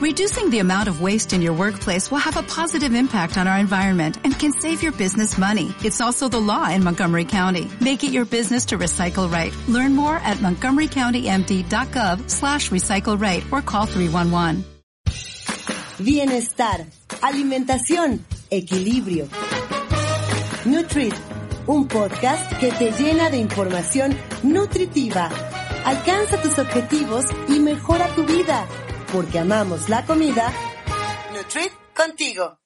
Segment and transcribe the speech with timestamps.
[0.00, 3.58] Reducing the amount of waste in your workplace will have a positive impact on our
[3.58, 5.74] environment and can save your business money.
[5.84, 7.70] It's also the law in Montgomery County.
[7.82, 9.54] Make it your business to recycle right.
[9.68, 14.64] Learn more at montgomerycountymd.gov slash recycle right or call 311.
[15.98, 16.86] Bienestar,
[17.20, 19.28] alimentación, equilibrio.
[20.64, 21.14] Nutrit,
[21.66, 25.28] un podcast que te llena de información nutritiva.
[25.84, 28.66] Alcanza tus objetivos y mejora tu vida,
[29.12, 30.52] porque amamos la comida.
[31.34, 32.58] Nutrit contigo.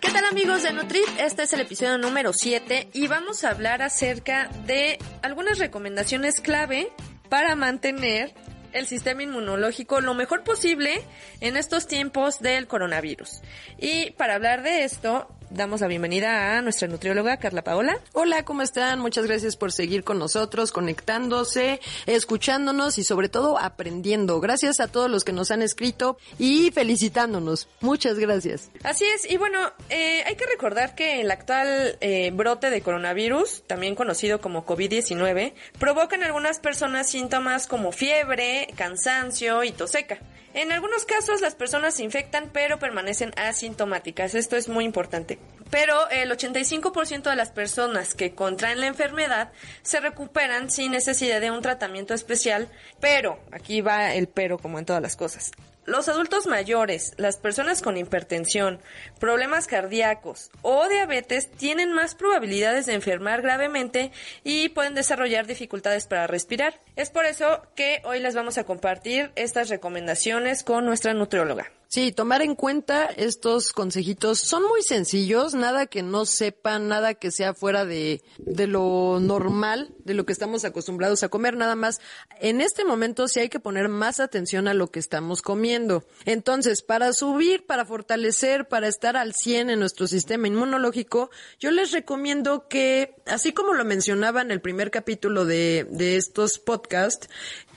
[0.00, 1.06] ¿Qué tal amigos de Nutrit?
[1.18, 6.90] Este es el episodio número 7 y vamos a hablar acerca de algunas recomendaciones clave
[7.28, 8.34] para mantener
[8.72, 11.02] el sistema inmunológico lo mejor posible
[11.40, 13.40] en estos tiempos del coronavirus.
[13.78, 17.98] Y para hablar de esto, damos la bienvenida a nuestra nutrióloga Carla Paola.
[18.12, 19.00] Hola, ¿cómo están?
[19.00, 24.40] Muchas gracias por seguir con nosotros, conectándose, escuchándonos y sobre todo aprendiendo.
[24.40, 27.68] Gracias a todos los que nos han escrito y felicitándonos.
[27.80, 28.70] Muchas gracias.
[28.82, 29.58] Así es, y bueno,
[29.90, 35.52] eh, hay que recordar que el actual eh, brote de coronavirus, también conocido como COVID-19,
[35.78, 40.18] provoca en algunas personas síntomas como fiebre, cansancio y tos seca.
[40.56, 44.34] En algunos casos las personas se infectan pero permanecen asintomáticas.
[44.34, 45.35] Esto es muy importante.
[45.70, 49.50] Pero el 85% de las personas que contraen la enfermedad
[49.82, 52.68] se recuperan sin necesidad de un tratamiento especial.
[53.00, 55.50] Pero, aquí va el pero como en todas las cosas.
[55.86, 58.80] Los adultos mayores, las personas con hipertensión,
[59.20, 64.10] problemas cardíacos o diabetes tienen más probabilidades de enfermar gravemente
[64.42, 66.80] y pueden desarrollar dificultades para respirar.
[66.96, 71.70] Es por eso que hoy les vamos a compartir estas recomendaciones con nuestra nutrióloga.
[71.88, 77.30] Sí, tomar en cuenta estos consejitos son muy sencillos, nada que no sepan, nada que
[77.30, 82.00] sea fuera de, de lo normal, de lo que estamos acostumbrados a comer, nada más.
[82.40, 86.04] En este momento sí hay que poner más atención a lo que estamos comiendo.
[86.24, 91.30] Entonces, para subir, para fortalecer, para estar al 100 en nuestro sistema inmunológico,
[91.60, 96.58] yo les recomiendo que, así como lo mencionaba en el primer capítulo de, de estos
[96.58, 97.28] podcasts,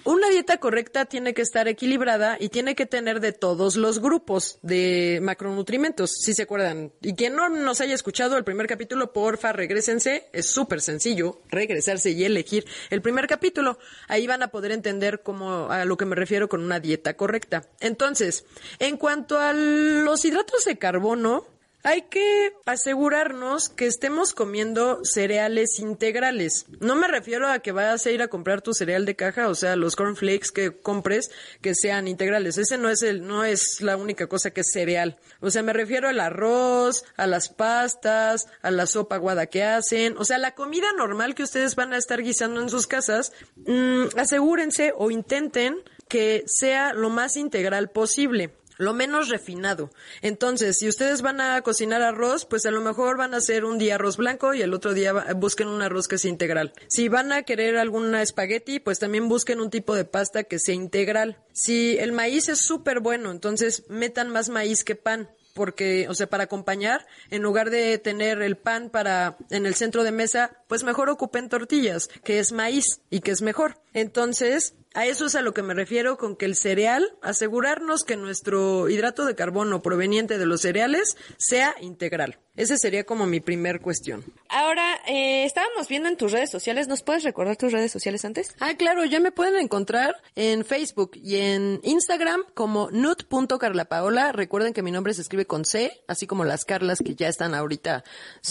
[0.05, 4.59] una dieta correcta tiene que estar equilibrada y tiene que tener de todos los grupos
[4.61, 6.91] de macronutrimentos, si se acuerdan.
[7.01, 10.29] Y quien no nos haya escuchado el primer capítulo, porfa, regresense.
[10.33, 13.77] Es súper sencillo regresarse y elegir el primer capítulo.
[14.07, 17.67] Ahí van a poder entender cómo, a lo que me refiero con una dieta correcta.
[17.79, 18.45] Entonces,
[18.79, 26.65] en cuanto a los hidratos de carbono, hay que asegurarnos que estemos comiendo cereales integrales.
[26.79, 29.55] No me refiero a que vayas a ir a comprar tu cereal de caja, o
[29.55, 31.31] sea, los cornflakes que compres
[31.61, 32.57] que sean integrales.
[32.57, 35.17] Ese no es el no es la única cosa que es cereal.
[35.39, 40.17] O sea, me refiero al arroz, a las pastas, a la sopa aguada que hacen,
[40.17, 43.31] o sea, la comida normal que ustedes van a estar guisando en sus casas.
[43.55, 45.77] Mmm, asegúrense o intenten
[46.09, 49.91] que sea lo más integral posible lo menos refinado.
[50.21, 53.77] Entonces, si ustedes van a cocinar arroz, pues a lo mejor van a hacer un
[53.77, 56.73] día arroz blanco y el otro día busquen un arroz que sea integral.
[56.87, 60.73] Si van a querer alguna espagueti, pues también busquen un tipo de pasta que sea
[60.73, 61.43] integral.
[61.51, 66.27] Si el maíz es súper bueno, entonces metan más maíz que pan porque, o sea,
[66.27, 70.85] para acompañar, en lugar de tener el pan para en el centro de mesa, pues
[70.85, 73.77] mejor ocupen tortillas, que es maíz y que es mejor.
[73.93, 78.17] Entonces, a eso es a lo que me refiero con que el cereal, asegurarnos que
[78.17, 82.39] nuestro hidrato de carbono proveniente de los cereales sea integral.
[82.59, 84.25] Ese sería como mi primer cuestión.
[84.49, 88.53] Ahora, eh, estábamos viendo en tus redes sociales, ¿nos puedes recordar tus redes sociales antes?
[88.59, 94.33] Ah, claro, ya me pueden encontrar en Facebook y en Instagram como nut.carlapaola.
[94.33, 97.55] Recuerden que mi nombre se escribe con C, así como las Carlas que ya están
[97.55, 98.03] ahorita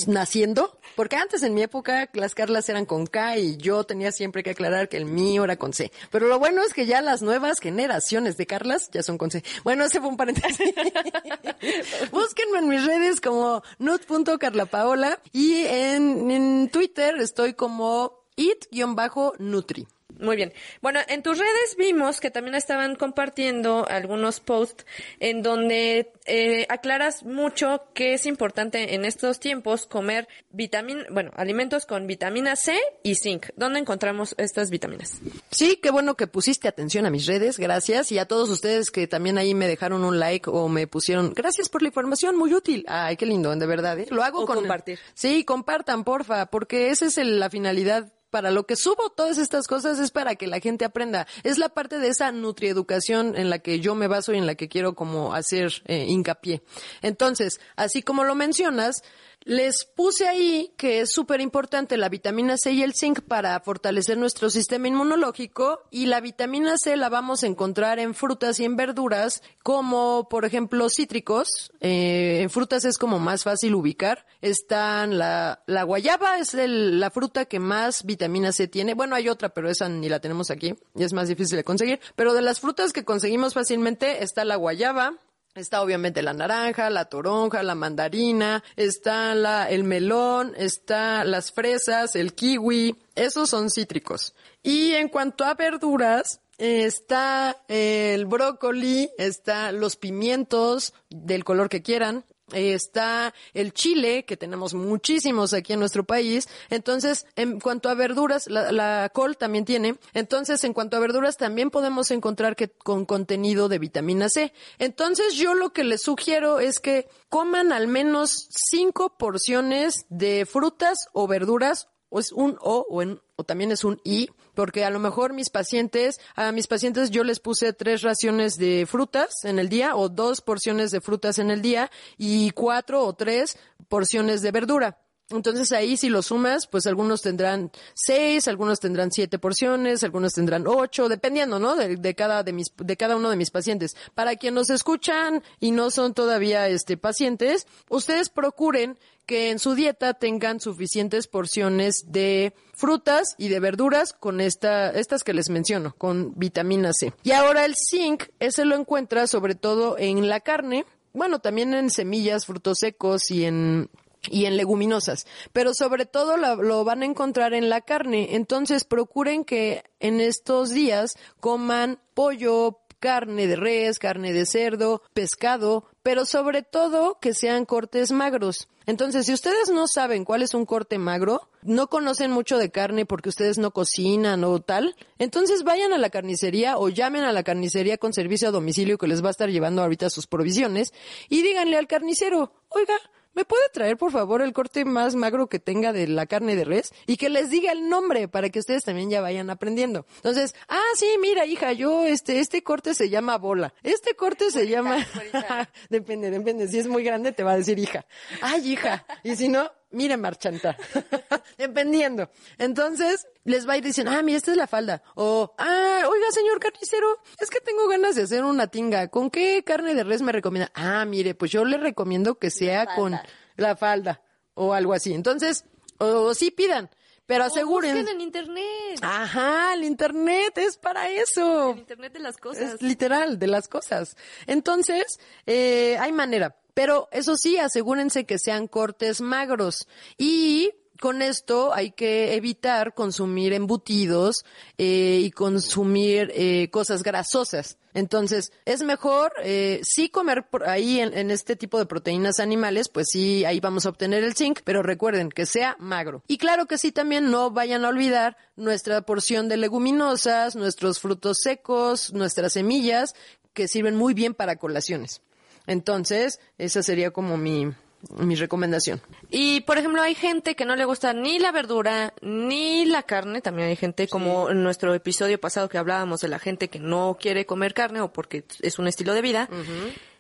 [0.07, 0.79] naciendo.
[0.97, 4.51] Porque antes en mi época las Carlas eran con K y yo tenía siempre que
[4.51, 5.93] aclarar que el mío era con C.
[6.11, 9.45] Pero lo bueno es que ya las nuevas generaciones de Carlas ya son con C.
[9.65, 10.59] Bueno, ese fue un paréntesis.
[12.11, 13.63] Búsquenme en mis redes como
[14.09, 19.87] nut.carlapaola y en, en Twitter estoy como it-nutri.
[20.19, 20.53] Muy bien.
[20.83, 24.85] Bueno, en tus redes vimos que también estaban compartiendo algunos posts
[25.21, 31.87] en donde eh, aclaras mucho que es importante en estos tiempos comer vitamina, bueno, alimentos
[31.87, 33.47] con vitamina C y zinc.
[33.57, 35.21] ¿Dónde encontramos estas vitaminas?
[35.51, 38.11] Sí, qué bueno que pusiste atención a mis redes, gracias.
[38.13, 41.69] Y a todos ustedes que también ahí me dejaron un like o me pusieron, gracias
[41.69, 42.85] por la información, muy útil.
[42.89, 43.99] Ay, qué lindo, de verdad.
[43.99, 44.07] ¿eh?
[44.11, 44.99] Lo hago O con compartir.
[45.15, 49.67] Sí, compartan, porfa, porque esa es el- la finalidad para lo que subo todas estas
[49.67, 51.27] cosas es para que la gente aprenda.
[51.43, 54.55] Es la parte de esa nutrieducación en la que yo me baso y en la
[54.55, 56.63] que quiero como hacer eh, hincapié.
[57.03, 59.03] Entonces, así como lo mencionas,
[59.49, 64.19] les puse ahí que es súper importante la vitamina C y el zinc para fortalecer
[64.19, 68.77] nuestro sistema inmunológico y la vitamina C la vamos a encontrar en frutas y en
[68.77, 71.49] verduras como por ejemplo cítricos.
[71.81, 74.27] Eh, en frutas es como más fácil ubicar.
[74.43, 78.93] Están la, la guayaba es el- la fruta que más vitamina C tiene.
[78.93, 82.01] Bueno, hay otra, pero esa ni la tenemos aquí y es más difícil de conseguir.
[82.17, 85.15] Pero de las frutas que conseguimos fácilmente está la guayaba,
[85.59, 92.15] Está obviamente la naranja, la toronja, la mandarina, está la, el melón, está las fresas,
[92.15, 94.37] el kiwi, esos son cítricos.
[94.63, 102.25] Y en cuanto a verduras, está el brócoli, está los pimientos del color que quieran,
[102.53, 106.49] está el chile, que tenemos muchísimos aquí en nuestro país.
[106.71, 109.97] Entonces, en cuanto a verduras, la, la col también tiene.
[110.15, 114.53] Entonces, en cuanto a verduras, también podemos encontrar que con contenido de vitamina C.
[114.79, 121.09] Entonces, yo lo que les sugiero es que coman al menos cinco porciones de frutas
[121.13, 124.91] o verduras o es un O o, en- o también es un I, porque a
[124.91, 129.61] lo mejor mis pacientes, a mis pacientes yo les puse tres raciones de frutas en
[129.61, 133.57] el día o dos porciones de frutas en el día y cuatro o tres
[133.89, 134.99] porciones de verdura.
[135.31, 140.67] Entonces ahí si lo sumas, pues algunos tendrán seis, algunos tendrán siete porciones, algunos tendrán
[140.67, 141.77] ocho, dependiendo, ¿no?
[141.77, 143.95] De, de cada de mis de cada uno de mis pacientes.
[144.17, 149.75] Para quienes nos escuchan y no son todavía este pacientes, ustedes procuren que en su
[149.75, 155.95] dieta tengan suficientes porciones de frutas y de verduras con esta, estas que les menciono,
[155.99, 157.13] con vitamina C.
[157.25, 161.91] Y ahora el zinc, ese lo encuentra sobre todo en la carne, bueno, también en
[161.91, 163.91] semillas, frutos secos y en
[164.31, 168.35] y en leguminosas, pero sobre todo lo, lo van a encontrar en la carne.
[168.35, 175.85] Entonces procuren que en estos días coman pollo, carne de res, carne de cerdo, pescado,
[176.03, 178.69] pero sobre todo que sean cortes magros.
[178.89, 183.05] Entonces, si ustedes no saben cuál es un corte magro, no conocen mucho de carne
[183.05, 187.43] porque ustedes no cocinan o tal, entonces vayan a la carnicería o llamen a la
[187.43, 190.95] carnicería con servicio a domicilio que les va a estar llevando ahorita sus provisiones
[191.29, 192.95] y díganle al carnicero, oiga,
[193.35, 196.65] ¿Me puede traer, por favor, el corte más magro que tenga de la carne de
[196.65, 196.93] res?
[197.07, 200.07] Y que les diga el nombre para que ustedes también ya vayan aprendiendo.
[200.17, 203.75] Entonces, ah, sí, mira, hija, yo, este, este corte se llama bola.
[203.83, 205.07] Este corte se llama...
[205.89, 206.69] depende, depende.
[206.69, 208.07] Si es muy grande, te va a decir hija.
[208.41, 209.07] Ay, hija.
[209.23, 210.77] Y si no, mire, marchanta.
[211.59, 212.31] Dependiendo.
[212.59, 215.03] Entonces, les va ir diciendo, ah, mira, esta es la falda.
[215.15, 219.09] O, ah, oiga, señor carnicero, es que tengo ganas de hacer una tinga.
[219.09, 220.71] ¿Con qué carne de res me recomienda?
[220.75, 223.19] Ah, mire, pues yo le recomiendo que sea con
[223.57, 224.23] la falda
[224.55, 225.15] o algo así.
[225.15, 225.65] Entonces,
[225.99, 226.91] o, sí pidan,
[227.27, 227.99] pero asegúrense.
[227.99, 228.99] Busquen en internet.
[229.03, 231.73] Ajá, el internet es para eso.
[231.73, 232.75] El internet de las cosas.
[232.75, 234.17] Es literal, de las cosas.
[234.47, 236.57] Entonces, eh, hay manera.
[236.79, 239.89] Pero eso sí, asegúrense que sean cortes magros.
[240.17, 240.71] Y
[241.01, 244.45] con esto hay que evitar consumir embutidos
[244.77, 247.79] eh, y consumir eh, cosas grasosas.
[247.95, 252.89] Entonces, es mejor eh, sí comer por ahí en, en este tipo de proteínas animales,
[252.89, 256.23] pues sí, ahí vamos a obtener el zinc, pero recuerden que sea magro.
[256.29, 261.39] Y claro que sí, también no vayan a olvidar nuestra porción de leguminosas, nuestros frutos
[261.43, 263.15] secos, nuestras semillas,
[263.53, 265.23] que sirven muy bien para colaciones.
[265.69, 267.71] Entonces, esa sería como mi,
[268.17, 269.01] mi recomendación.
[269.31, 273.41] Y, por ejemplo, hay gente que no le gusta ni la verdura ni la carne.
[273.41, 277.17] También hay gente, como en nuestro episodio pasado que hablábamos de la gente que no
[277.21, 279.49] quiere comer carne o porque es un estilo de vida.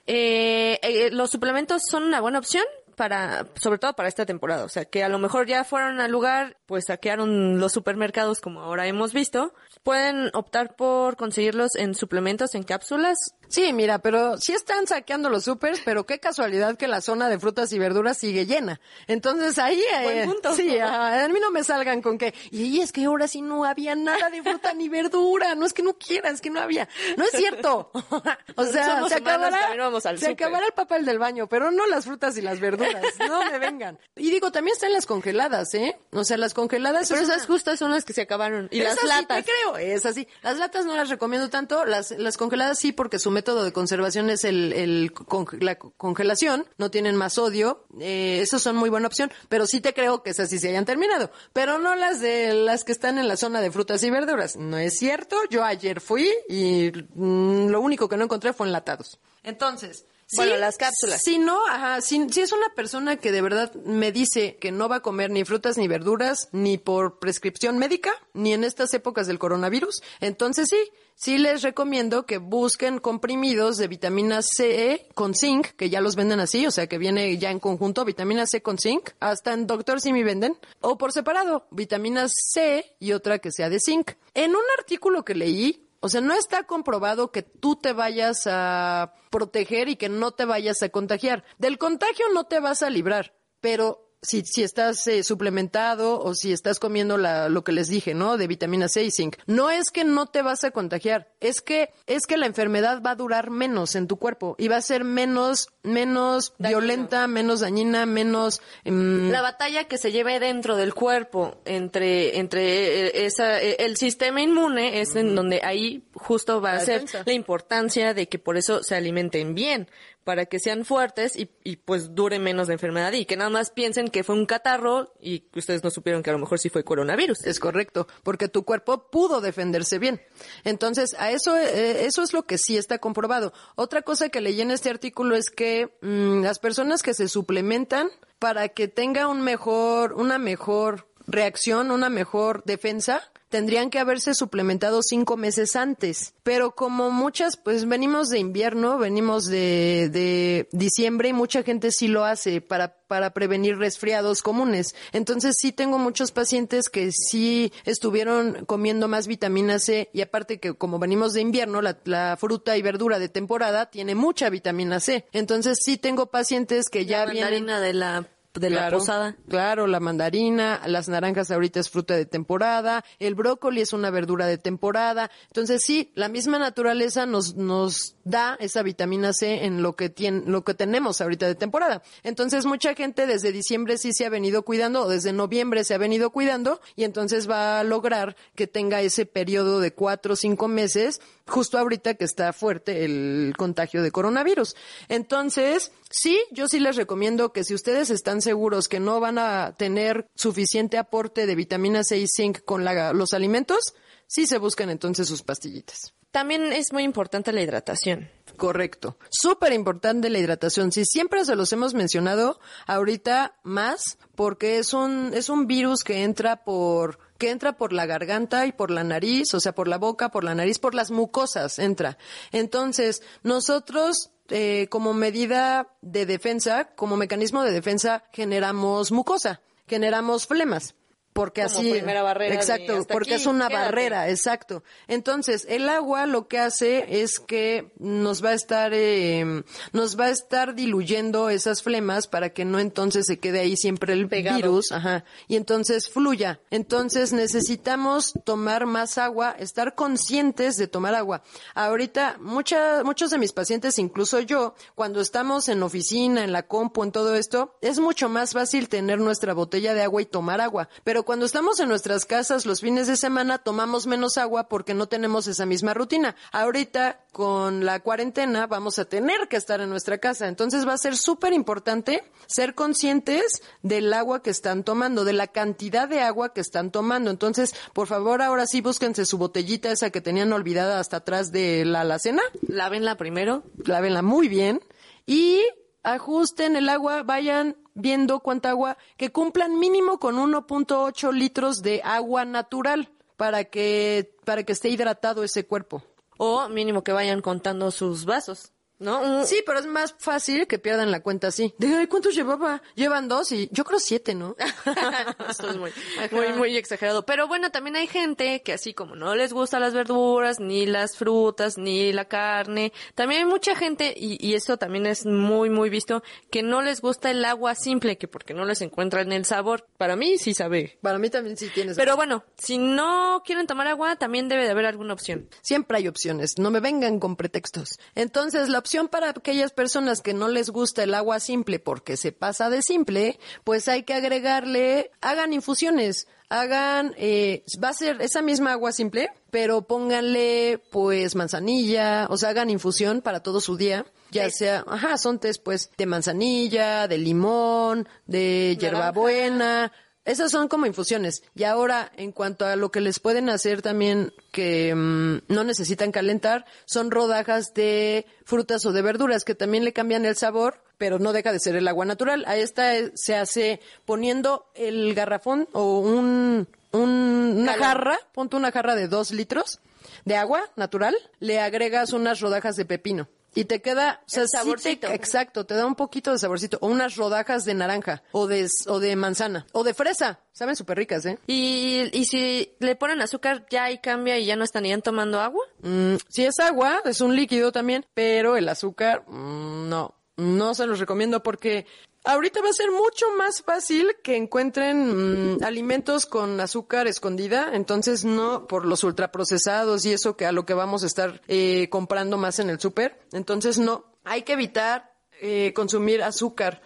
[0.06, 2.64] Eh, eh, los suplementos son una buena opción
[2.98, 4.64] para, sobre todo para esta temporada.
[4.64, 8.60] O sea, que a lo mejor ya fueron al lugar, pues saquearon los supermercados como
[8.60, 9.54] ahora hemos visto.
[9.82, 13.16] Pueden optar por conseguirlos en suplementos, en cápsulas.
[13.48, 17.38] Sí, mira, pero sí están saqueando los supers, pero qué casualidad que la zona de
[17.38, 18.80] frutas y verduras sigue llena.
[19.06, 20.54] Entonces ahí, eh, punto.
[20.54, 23.94] sí, a mí no me salgan con que, y es que ahora sí no había
[23.94, 26.88] nada de fruta ni verdura, no es que no quieras, es que no había.
[27.16, 27.90] No es cierto.
[28.56, 31.70] o sea, Somos se acabará, también vamos al se acabará el papel del baño, pero
[31.70, 33.02] no las frutas y las verduras.
[33.26, 33.98] No me vengan.
[34.16, 35.98] Y digo, también están las congeladas, ¿eh?
[36.12, 37.08] O sea, las congeladas.
[37.08, 38.68] Pero es esas una- justas son las que se acabaron.
[38.70, 39.38] Y las latas.
[39.38, 40.28] Sí te creo, es así.
[40.42, 44.30] Las latas no las recomiendo tanto, las, las congeladas sí, porque su método de conservación
[44.30, 49.06] es el, el con- la congelación, no tienen más sodio, eh, esas son muy buena
[49.06, 52.52] opción, pero sí te creo que esas sí se hayan terminado, pero no las de
[52.54, 54.56] las que están en la zona de frutas y verduras.
[54.56, 59.20] No es cierto, yo ayer fui y mm, lo único que no encontré fue enlatados.
[59.44, 60.04] Entonces,
[60.34, 61.22] Bueno, sí, las cápsulas.
[61.22, 64.88] Si no, ajá, si, si es una persona que de verdad me dice que no
[64.88, 69.26] va a comer ni frutas ni verduras, ni por prescripción médica, ni en estas épocas
[69.26, 70.76] del coronavirus, entonces sí,
[71.18, 76.40] sí les recomiendo que busquen comprimidos de vitamina C con zinc, que ya los venden
[76.40, 80.00] así, o sea que viene ya en conjunto vitamina C con zinc, hasta en Doctor
[80.00, 84.12] Simi venden, o por separado, vitamina C y otra que sea de zinc.
[84.32, 89.14] En un artículo que leí, o sea, no está comprobado que tú te vayas a
[89.30, 91.44] proteger y que no te vayas a contagiar.
[91.58, 96.52] Del contagio no te vas a librar, pero si, si estás eh, suplementado o si
[96.52, 98.36] estás comiendo la, lo que les dije, ¿no?
[98.36, 99.36] De vitamina C y zinc.
[99.46, 103.12] No es que no te vas a contagiar, es que, es que la enfermedad va
[103.12, 108.06] a durar menos en tu cuerpo y va a ser menos, menos violenta, menos dañina,
[108.06, 108.60] menos...
[108.84, 113.96] em, La batalla que se lleve dentro del cuerpo entre, entre eh, esa, eh, el
[113.96, 117.22] sistema inmune es en donde ahí justo va La a ser defensa.
[117.24, 119.88] la importancia de que por eso se alimenten bien,
[120.28, 123.70] para que sean fuertes y, y pues dure menos la enfermedad y que nada más
[123.70, 126.68] piensen que fue un catarro y que ustedes no supieron que a lo mejor sí
[126.68, 127.46] fue coronavirus.
[127.46, 130.20] Es correcto, porque tu cuerpo pudo defenderse bien.
[130.64, 133.54] Entonces, a eso, eh, eso es lo que sí está comprobado.
[133.74, 138.10] Otra cosa que leí en este artículo es que mm, las personas que se suplementan
[138.38, 145.02] para que tenga un mejor, una mejor reacción, una mejor defensa, tendrían que haberse suplementado
[145.02, 146.34] cinco meses antes.
[146.42, 152.08] Pero como muchas, pues venimos de invierno, venimos de, de diciembre y mucha gente sí
[152.08, 154.94] lo hace para, para prevenir resfriados comunes.
[155.12, 160.74] Entonces sí tengo muchos pacientes que sí estuvieron comiendo más vitamina C y aparte que
[160.74, 165.26] como venimos de invierno, la, la fruta y verdura de temporada tiene mucha vitamina C.
[165.32, 169.36] Entonces sí tengo pacientes que ya la vienen de la, de la Claro, posada.
[169.48, 174.46] Claro, la mandarina, las naranjas ahorita es fruta de temporada, el brócoli es una verdura
[174.46, 175.30] de temporada.
[175.48, 180.42] Entonces sí, la misma naturaleza nos, nos da esa vitamina C en lo que tiene,
[180.46, 182.02] lo que tenemos ahorita de temporada.
[182.22, 185.98] Entonces mucha gente desde diciembre sí se ha venido cuidando, o desde noviembre se ha
[185.98, 190.68] venido cuidando, y entonces va a lograr que tenga ese periodo de cuatro o cinco
[190.68, 194.76] meses, justo ahorita que está fuerte el contagio de coronavirus.
[195.08, 199.74] Entonces, sí, yo sí les recomiendo que si ustedes están seguros que no van a
[199.76, 203.94] tener suficiente aporte de vitamina C y zinc con la- los alimentos,
[204.26, 206.14] sí se buscan entonces sus pastillitas.
[206.30, 208.30] También es muy importante la hidratación.
[208.58, 209.16] Correcto.
[209.30, 210.92] Súper importante la hidratación.
[210.92, 216.22] Si siempre se los hemos mencionado, ahorita más, porque es un, es un virus que
[216.24, 219.96] entra por, que entra por la garganta y por la nariz, o sea, por la
[219.96, 222.18] boca, por la nariz, por las mucosas entra.
[222.52, 230.94] Entonces, nosotros, eh, como medida de defensa, como mecanismo de defensa, generamos mucosa, generamos flemas.
[231.32, 231.92] Porque Como así.
[231.92, 233.84] primera barrera Exacto, porque aquí, es una quédate.
[233.84, 234.82] barrera, exacto.
[235.06, 240.24] Entonces, el agua lo que hace es que nos va a estar, eh, nos va
[240.26, 244.56] a estar diluyendo esas flemas para que no entonces se quede ahí siempre el Pegado.
[244.56, 246.60] virus, ajá, y entonces fluya.
[246.70, 251.42] Entonces necesitamos tomar más agua, estar conscientes de tomar agua.
[251.74, 257.04] Ahorita, mucha, muchos de mis pacientes, incluso yo, cuando estamos en oficina, en la compu,
[257.04, 260.88] en todo esto, es mucho más fácil tener nuestra botella de agua y tomar agua.
[261.04, 265.08] Pero cuando estamos en nuestras casas los fines de semana, tomamos menos agua porque no
[265.08, 266.36] tenemos esa misma rutina.
[266.52, 270.48] Ahorita, con la cuarentena, vamos a tener que estar en nuestra casa.
[270.48, 275.48] Entonces va a ser súper importante ser conscientes del agua que están tomando, de la
[275.48, 277.30] cantidad de agua que están tomando.
[277.30, 281.84] Entonces, por favor, ahora sí búsquense su botellita esa que tenían olvidada hasta atrás de
[281.84, 283.64] la alacena Lávenla primero.
[283.84, 284.80] lávenla muy bien
[285.26, 285.60] y
[286.02, 292.44] ajusten el agua, vayan viendo cuánta agua, que cumplan mínimo con 1.8 litros de agua
[292.44, 296.02] natural para que, para que esté hidratado ese cuerpo.
[296.36, 299.44] O mínimo que vayan contando sus vasos, ¿no?
[299.44, 301.74] Sí, pero es más fácil que pierdan la cuenta así.
[301.78, 302.82] De, ay, ¿cuántos llevaba?
[302.94, 304.56] Llevan dos y yo creo siete, ¿no?
[305.48, 305.90] Esto es muy,
[306.30, 307.24] muy, muy exagerado.
[307.24, 311.16] Pero bueno, también hay gente que así como no les gustan las verduras, ni las
[311.16, 315.90] frutas, ni la carne, también hay mucha gente, y, y eso también es muy, muy
[315.90, 319.86] visto, que no les gusta el agua simple, que porque no les encuentran el sabor.
[319.96, 320.98] Para mí sí sabe.
[321.02, 321.96] Para mí también sí tienes.
[321.96, 325.48] Pero bueno, si no quieren tomar agua, también debe de haber alguna opción.
[325.62, 327.98] Siempre hay opciones, no me vengan con pretextos.
[328.14, 332.32] Entonces, la opción para aquellas personas que no les gusta el agua simple porque se
[332.32, 338.40] pasa de simple, pues hay que agregarle, hagan infusiones, hagan, eh, va a ser esa
[338.40, 344.06] misma agua simple, pero pónganle pues manzanilla, o sea, hagan infusión para todo su día.
[344.30, 349.92] Ya sea, ajá, son tés pues de manzanilla, de limón, de hierbabuena,
[350.28, 351.42] esas son como infusiones.
[351.54, 356.12] Y ahora, en cuanto a lo que les pueden hacer también que mm, no necesitan
[356.12, 361.18] calentar, son rodajas de frutas o de verduras que también le cambian el sabor, pero
[361.18, 362.44] no deja de ser el agua natural.
[362.46, 368.72] A esta eh, se hace poniendo el garrafón o un, un- una jarra, ponte una
[368.72, 369.80] jarra de dos litros
[370.24, 373.28] de agua natural, le agregas unas rodajas de pepino.
[373.60, 375.06] Y te queda, o sea, El sí te- saborcito.
[375.08, 376.78] exacto, te da un poquito de saborcito.
[376.80, 380.40] O unas rodajas de naranja, o de, o de manzana, o de fresa.
[380.52, 381.38] Saben súper ricas, ¿eh?
[381.46, 385.64] Y, y si le ponen azúcar, ya ahí cambia y ya no estarían tomando agua.
[385.82, 390.86] Mm, si es agua, es un líquido también, pero el azúcar, mm, no, no se
[390.86, 391.84] los recomiendo porque
[392.24, 398.24] ahorita va a ser mucho más fácil que encuentren mm, alimentos con azúcar escondida, entonces
[398.24, 402.38] no por los ultraprocesados y eso que a lo que vamos a estar eh, comprando
[402.38, 406.80] más en el súper, entonces no, hay que evitar eh, consumir azúcar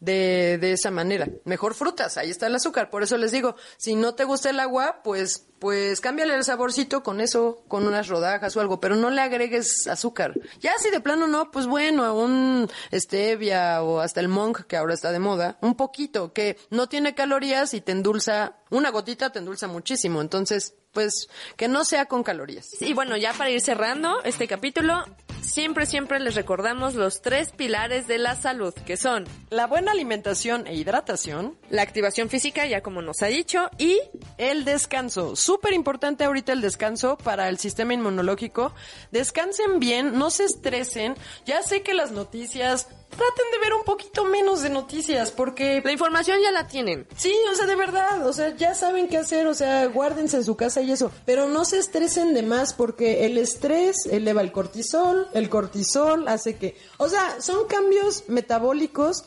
[0.00, 1.28] de, de esa manera.
[1.44, 2.90] Mejor frutas, ahí está el azúcar.
[2.90, 7.02] Por eso les digo, si no te gusta el agua, pues, pues cámbiale el saborcito
[7.02, 10.34] con eso, con unas rodajas o algo, pero no le agregues azúcar.
[10.60, 14.94] Ya si de plano no, pues bueno, un stevia o hasta el monk, que ahora
[14.94, 19.38] está de moda, un poquito, que no tiene calorías y te endulza, una gotita te
[19.38, 20.20] endulza muchísimo.
[20.20, 22.80] Entonces, pues, que no sea con calorías.
[22.80, 25.04] Y bueno, ya para ir cerrando este capítulo,
[25.46, 30.66] siempre, siempre les recordamos los tres pilares de la salud, que son La buena alimentación
[30.66, 33.98] e hidratación, la activación física, ya como nos ha dicho, y
[34.38, 38.74] El descanso, súper importante ahorita el descanso para el sistema inmunológico.
[39.12, 41.14] Descansen bien, no se estresen.
[41.44, 45.80] Ya sé que las noticias, traten de ver un poquito menos de noticias porque...
[45.84, 47.06] la información ya la tienen.
[47.16, 50.44] Sí, o sea, de verdad, o sea, ya saben qué hacer, o sea, guárdense en
[50.44, 54.52] su casa y eso, pero no se estresen de más porque el estrés eleva el
[54.52, 59.24] cortisol, el cortisol hace que, o sea, son cambios metabólicos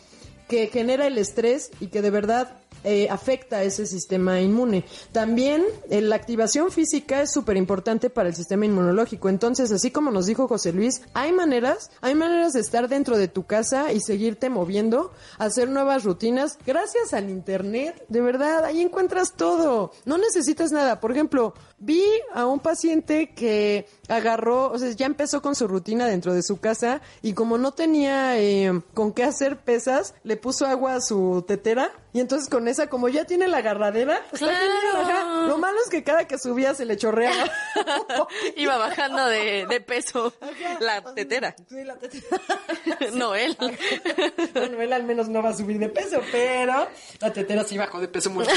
[0.48, 4.86] que genera el estrés y que de verdad eh, afecta ese sistema inmune.
[5.12, 9.30] También eh, la activación física es súper importante para el sistema inmunológico.
[9.30, 13.28] Entonces, así como nos dijo José Luis, hay maneras, hay maneras de estar dentro de
[13.28, 16.58] tu casa y seguirte moviendo, hacer nuevas rutinas.
[16.66, 19.92] Gracias al internet, de verdad, ahí encuentras todo.
[20.06, 21.00] No necesitas nada.
[21.00, 26.06] Por ejemplo, vi a un paciente que agarró, o sea, ya empezó con su rutina
[26.08, 30.66] dentro de su casa y como no tenía eh, con qué hacer pesas, le puso
[30.66, 34.58] agua a su tetera y entonces con esa, como ya tiene la agarradera, está Claro.
[34.58, 35.48] genial, ajá.
[35.48, 37.46] Lo malo es que cada que subía se le chorreaba.
[38.56, 40.34] Iba bajando de, de peso
[40.80, 41.56] la tetera.
[41.70, 42.26] Sí, la tetera.
[43.14, 43.56] No, él.
[44.54, 46.88] Bueno, él al menos no va a subir de peso, pero
[47.22, 48.50] la tetera sí bajó de peso mucho.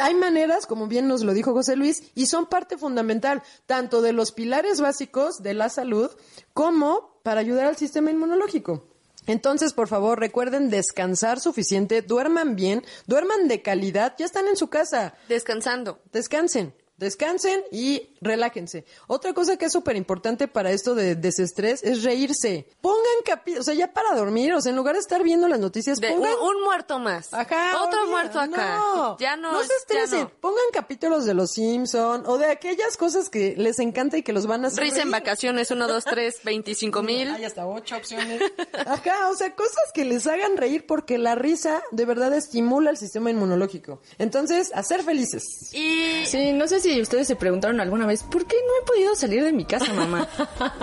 [0.00, 4.12] Hay maneras, como bien nos lo dijo José Luis, y son parte fundamental tanto de
[4.12, 6.10] los pilares básicos de la salud
[6.52, 8.88] como para ayudar al sistema inmunológico.
[9.26, 14.68] Entonces, por favor, recuerden descansar suficiente, duerman bien, duerman de calidad, ya están en su
[14.68, 16.00] casa, Descansando.
[16.12, 16.74] descansen.
[16.96, 18.84] Descansen y relájense.
[19.08, 22.68] Otra cosa que es súper importante para esto de desestrés es reírse.
[22.80, 25.58] Pongan capi, o sea, ya para dormir, o sea, en lugar de estar viendo las
[25.58, 27.34] noticias, De, un, pongan un muerto más.
[27.34, 27.82] Ajá.
[27.82, 28.76] Otro muerto acá.
[28.78, 29.52] No, ya no.
[29.52, 30.20] No se estresen.
[30.20, 30.30] no.
[30.40, 34.46] Pongan capítulos de Los Simpson o de aquellas cosas que les encanta y que los
[34.46, 34.84] van a hacer.
[34.84, 37.28] Risa en vacaciones, 1, 2, 3, 25 mil.
[37.30, 38.40] Hay hasta ocho opciones.
[38.86, 42.96] Ajá, o sea, cosas que les hagan reír porque la risa de verdad estimula el
[42.96, 44.00] sistema inmunológico.
[44.18, 45.42] Entonces, a ser felices.
[45.72, 49.14] Y Sí, no sé si ustedes se preguntaron alguna vez, ¿por qué no he podido
[49.14, 50.28] salir de mi casa, mamá?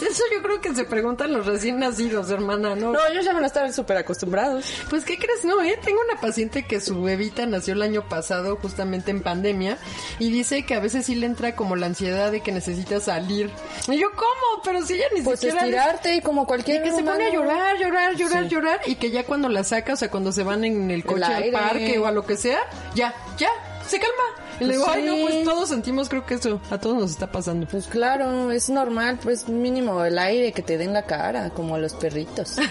[0.00, 2.92] Eso yo creo que se preguntan los recién nacidos, hermana, ¿no?
[2.92, 4.64] No, ellos ya van a estar súper acostumbrados.
[4.90, 5.44] Pues, ¿qué crees?
[5.44, 5.78] No, eh?
[5.84, 9.78] Tengo una paciente que su bebita nació el año pasado, justamente en pandemia,
[10.18, 13.50] y dice que a veces sí le entra como la ansiedad de que necesita salir.
[13.88, 14.62] Y yo, ¿cómo?
[14.64, 15.62] Pero si ella ni Pues siquiera...
[15.64, 17.32] estirarte como Y cualquier que se pone a humano.
[17.32, 18.48] llorar, llorar, llorar, Sí.
[18.48, 21.24] llorar, y que ya cuando la saca, o sea, cuando se van en el coche
[21.24, 21.52] al aire.
[21.52, 22.58] parque o a lo que sea,
[22.94, 23.48] ya, ya,
[23.86, 24.47] se calma.
[24.60, 25.22] Y le digo, ay, no, sí.
[25.22, 27.66] pues todos sentimos, creo que eso a todos nos está pasando.
[27.66, 31.78] Pues claro, es normal, pues mínimo el aire que te den la cara, como a
[31.78, 32.56] los perritos.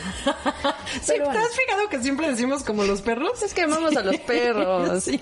[1.01, 3.43] Sí, Pero ¿te has fijado que siempre decimos como los perros?
[3.43, 5.03] Es que amamos a los perros.
[5.03, 5.19] Sí.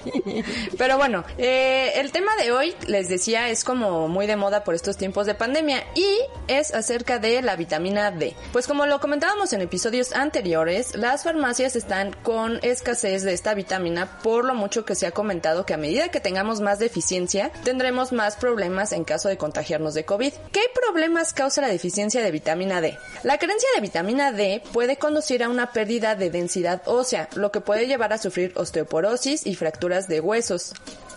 [0.78, 4.76] Pero bueno, eh, el tema de hoy, les decía, es como muy de moda por
[4.76, 6.08] estos tiempos de pandemia y
[6.48, 8.36] es acerca de la vitamina D.
[8.52, 14.20] Pues como lo comentábamos en episodios anteriores, las farmacias están con escasez de esta vitamina
[14.22, 18.12] por lo mucho que se ha comentado que a medida que tengamos más deficiencia, tendremos
[18.12, 20.34] más problemas en caso de contagiarnos de COVID.
[20.52, 22.98] ¿Qué problemas causa la deficiencia de vitamina D?
[23.24, 27.62] La carencia de vitamina D puede conducir a una pérdida de densidad ósea, lo que
[27.62, 30.74] puede llevar a sufrir osteoporosis y fracturas de huesos.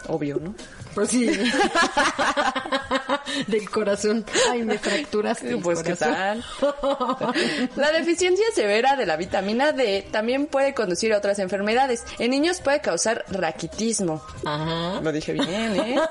[0.09, 0.55] Obvio, ¿no?
[0.99, 1.29] Pues sí.
[3.47, 4.25] Del corazón.
[4.51, 5.57] Ay, me fracturaste.
[5.59, 6.43] Pues, ¿qué corazón.
[7.77, 12.03] La deficiencia severa de la vitamina D también puede conducir a otras enfermedades.
[12.19, 14.21] En niños puede causar raquitismo.
[14.45, 15.01] Ajá.
[15.01, 16.01] Lo dije bien, ¿eh?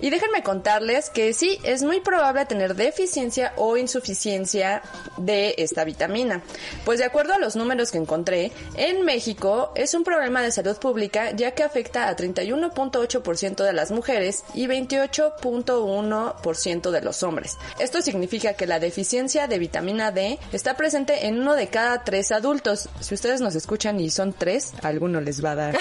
[0.00, 4.82] Y déjenme contarles que sí, es muy probable tener deficiencia o insuficiencia
[5.16, 6.42] de esta vitamina.
[6.84, 10.76] Pues de acuerdo a los números que encontré, en México es un problema de salud
[10.78, 17.56] pública ya que afecta a 31.8% 28.2% de las mujeres y 28.1% de los hombres.
[17.78, 22.32] Esto significa que la deficiencia de vitamina D está presente en uno de cada tres
[22.32, 22.88] adultos.
[23.00, 25.78] Si ustedes nos escuchan y son tres, a alguno les va a dar.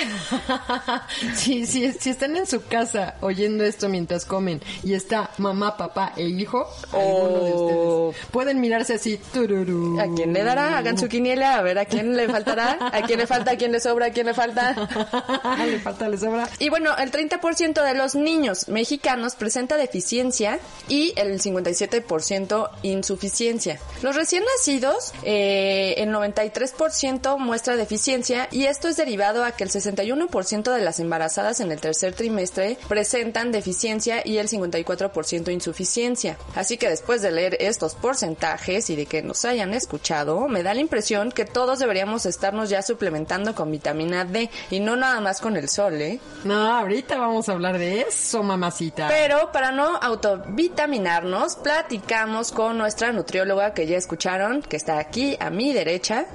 [1.36, 6.14] sí, sí, si están en su casa oyendo esto mientras comen y está mamá, papá
[6.18, 9.18] e hijo, alguno de O- ustedes pueden mirarse así.
[9.34, 10.00] tururú.
[10.00, 10.78] ¿A quién le dará?
[10.78, 13.72] Hagan su quiniela, a ver a quién le faltará, a quién le falta, a quién
[13.72, 14.72] le sobra, a quién le falta.
[15.66, 16.48] le falta, le sobra.
[16.60, 23.80] Y bueno, el 30% de los niños mexicanos presenta deficiencia y el 57% insuficiencia.
[24.02, 29.70] Los recién nacidos, eh, el 93% muestra deficiencia y esto es derivado a que el
[29.70, 36.38] 61% de las embarazadas en el tercer trimestre presentan deficiencia y el 54% insuficiencia.
[36.56, 40.74] Así que después de leer estos porcentajes y de que nos hayan escuchado, me da
[40.74, 45.42] la impresión que todos deberíamos estarnos ya suplementando con vitamina D y no nada más
[45.42, 46.20] con el sol, ¿eh?
[46.44, 49.08] No, ahorita vamos a hablar de eso, mamacita.
[49.08, 55.50] Pero para no autovitaminarnos, platicamos con nuestra nutrióloga que ya escucharon, que está aquí a
[55.50, 56.26] mi derecha.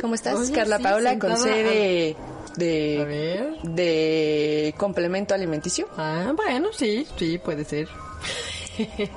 [0.00, 1.18] ¿Cómo estás, Oye, Carla sí, Paula?
[1.18, 3.62] Con C de, A de, ver.
[3.62, 5.88] de complemento alimenticio.
[5.96, 7.88] Ah, bueno, sí, sí, puede ser.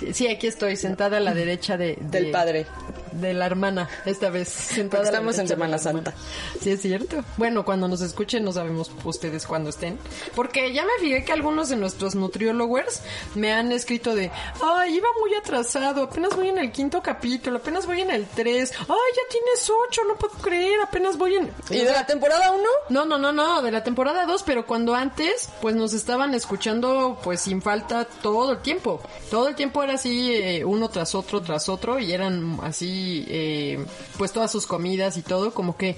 [0.00, 2.64] Sí, sí, aquí estoy, sentada a la derecha de, de- Del padre.
[3.12, 4.48] De la hermana, esta vez.
[4.48, 6.14] Sentada estamos en Semana hermana.
[6.60, 7.24] Sí, es cierto.
[7.36, 9.98] Bueno, cuando nos escuchen, no sabemos ustedes cuándo estén.
[10.34, 13.00] Porque ya me fijé que algunos de nuestros nutriólogos
[13.34, 14.30] me han escrito de,
[14.62, 18.72] ay, iba muy atrasado, apenas voy en el quinto capítulo, apenas voy en el tres,
[18.78, 21.50] ay, ya tienes ocho, no puedo creer, apenas voy en...
[21.70, 22.62] ¿Y de la temporada 1?
[22.90, 27.18] No, no, no, no, de la temporada 2, pero cuando antes, pues nos estaban escuchando,
[27.22, 29.00] pues sin falta todo el tiempo.
[29.30, 33.84] Todo el tiempo era así, eh, uno tras otro, tras otro, y eran así, eh,
[34.18, 35.96] pues todas sus comidas y todo, como que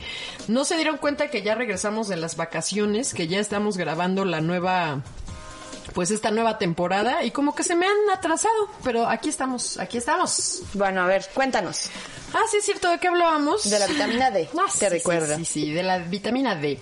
[0.49, 4.41] no se dieron cuenta que ya regresamos de las vacaciones, que ya estamos grabando la
[4.41, 5.03] nueva
[5.95, 9.99] pues esta nueva temporada y como que se me han atrasado, pero aquí estamos, aquí
[9.99, 10.63] estamos.
[10.75, 11.91] Bueno, a ver, cuéntanos.
[12.33, 13.69] Ah, sí es cierto, ¿de qué hablábamos?
[13.69, 14.49] De la vitamina D.
[14.59, 16.79] Ah, ¿Te sí, sí, sí, de la vitamina D.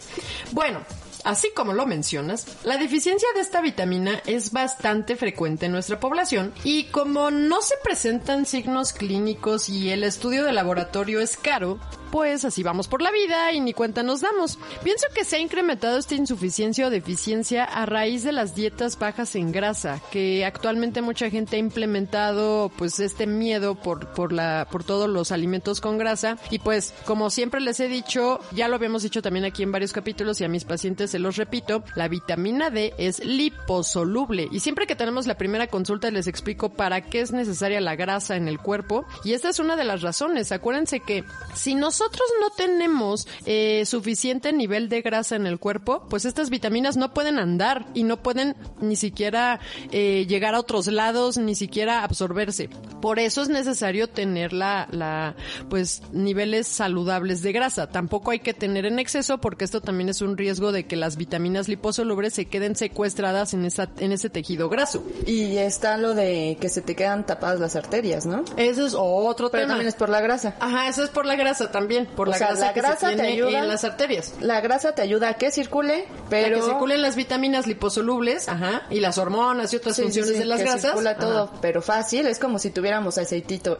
[0.52, 0.80] Bueno,
[1.24, 6.52] así como lo mencionas, la deficiencia de esta vitamina es bastante frecuente en nuestra población
[6.64, 11.78] y como no se presentan signos clínicos y el estudio de laboratorio es caro,
[12.10, 14.58] pues así vamos por la vida y ni cuenta nos damos.
[14.82, 19.34] Pienso que se ha incrementado esta insuficiencia o deficiencia a raíz de las dietas bajas
[19.36, 24.84] en grasa, que actualmente mucha gente ha implementado pues este miedo por, por la, por
[24.84, 26.36] todos los alimentos con grasa.
[26.50, 29.92] Y pues, como siempre les he dicho, ya lo habíamos dicho también aquí en varios
[29.92, 34.48] capítulos y a mis pacientes se los repito, la vitamina D es liposoluble.
[34.50, 38.36] Y siempre que tenemos la primera consulta les explico para qué es necesaria la grasa
[38.36, 39.04] en el cuerpo.
[39.24, 40.52] Y esta es una de las razones.
[40.52, 46.24] Acuérdense que si nosotros no tenemos eh, suficiente nivel de grasa en el cuerpo, pues
[46.24, 49.60] estas vitaminas no pueden andar y no pueden ni siquiera
[49.92, 52.70] eh, llegar a otros lados, ni siquiera absorberse.
[53.02, 55.34] Por eso es necesario tener la, la,
[55.68, 57.88] pues, niveles saludables de grasa.
[57.88, 61.16] Tampoco hay que tener en exceso porque esto también es un riesgo de que las
[61.16, 65.04] vitaminas liposolubles se queden secuestradas en esa, en ese tejido graso.
[65.26, 68.42] Y está lo de que se te quedan tapadas las arterias, ¿no?
[68.56, 69.72] Eso es otro Pero tema.
[69.74, 70.56] también es por la grasa.
[70.60, 72.96] Ajá, eso es por la grasa también, por O la sea, grasa la que grasa
[73.10, 74.32] se te tiene ayuda- en las arterias.
[74.40, 76.56] La grasa te ayuda a que circule, pero...
[76.58, 80.44] que circulen las vitaminas liposolubles, ajá, y las hormonas y otras Sí, funciones sí, de
[80.44, 80.82] las que grasas.
[80.82, 81.52] circula todo, Ajá.
[81.60, 83.78] pero fácil, es como si tuviéramos aceitito.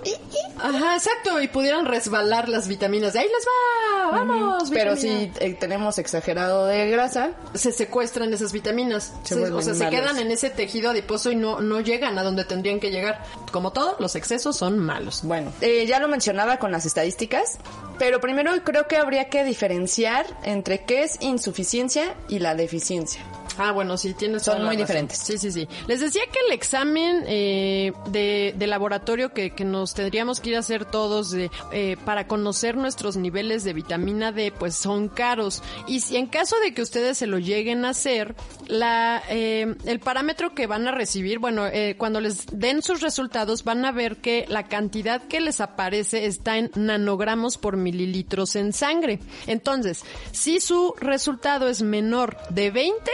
[0.58, 3.12] Ajá, exacto, y pudieran resbalar las vitaminas.
[3.14, 4.70] De ahí les va, vamos.
[4.70, 5.34] Pero vitamina.
[5.38, 9.12] si eh, tenemos exagerado de grasa, se secuestran esas vitaminas.
[9.24, 12.22] Se Se- o sea, se quedan en ese tejido adiposo y no, no llegan a
[12.22, 13.22] donde tendrían que llegar.
[13.52, 15.20] Como todo, los excesos son malos.
[15.24, 17.58] bueno, eh, ya lo mencionaba con las estadísticas,
[18.00, 23.20] pero primero creo que habría que diferenciar entre qué es insuficiencia y la deficiencia.
[23.62, 25.18] Ah, bueno, sí, tienes Son muy diferentes.
[25.18, 25.68] Sí, sí, sí.
[25.86, 30.56] Les decía que el examen eh, de, de laboratorio que, que nos tendríamos que ir
[30.56, 35.62] a hacer todos de, eh, para conocer nuestros niveles de vitamina D, pues son caros.
[35.86, 38.34] Y si en caso de que ustedes se lo lleguen a hacer,
[38.66, 43.64] la, eh, el parámetro que van a recibir, bueno, eh, cuando les den sus resultados,
[43.64, 48.72] van a ver que la cantidad que les aparece está en nanogramos por mililitros en
[48.72, 49.20] sangre.
[49.46, 53.10] Entonces, si su resultado es menor de 20,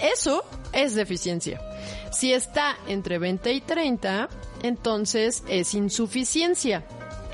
[0.00, 1.60] eso es deficiencia.
[2.12, 4.28] Si está entre 20 y 30,
[4.62, 6.84] entonces es insuficiencia.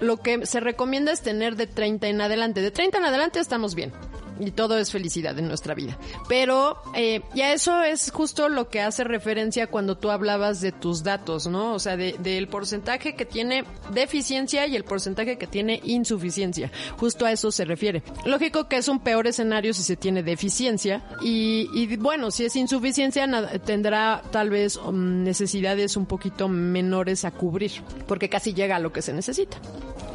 [0.01, 2.62] Lo que se recomienda es tener de 30 en adelante.
[2.62, 3.92] De 30 en adelante estamos bien.
[4.40, 5.98] Y todo es felicidad en nuestra vida.
[6.29, 11.03] Pero eh, ya eso es justo lo que hace referencia cuando tú hablabas de tus
[11.03, 11.74] datos, ¿no?
[11.74, 16.70] O sea, de- del porcentaje que tiene deficiencia y el porcentaje que tiene insuficiencia.
[16.98, 18.03] Justo a eso se refiere.
[18.24, 22.57] Lógico que es un peor escenario si se tiene deficiencia y, y bueno, si es
[22.57, 23.26] insuficiencia
[23.64, 27.72] tendrá tal vez um, necesidades un poquito menores a cubrir,
[28.07, 29.59] porque casi llega a lo que se necesita.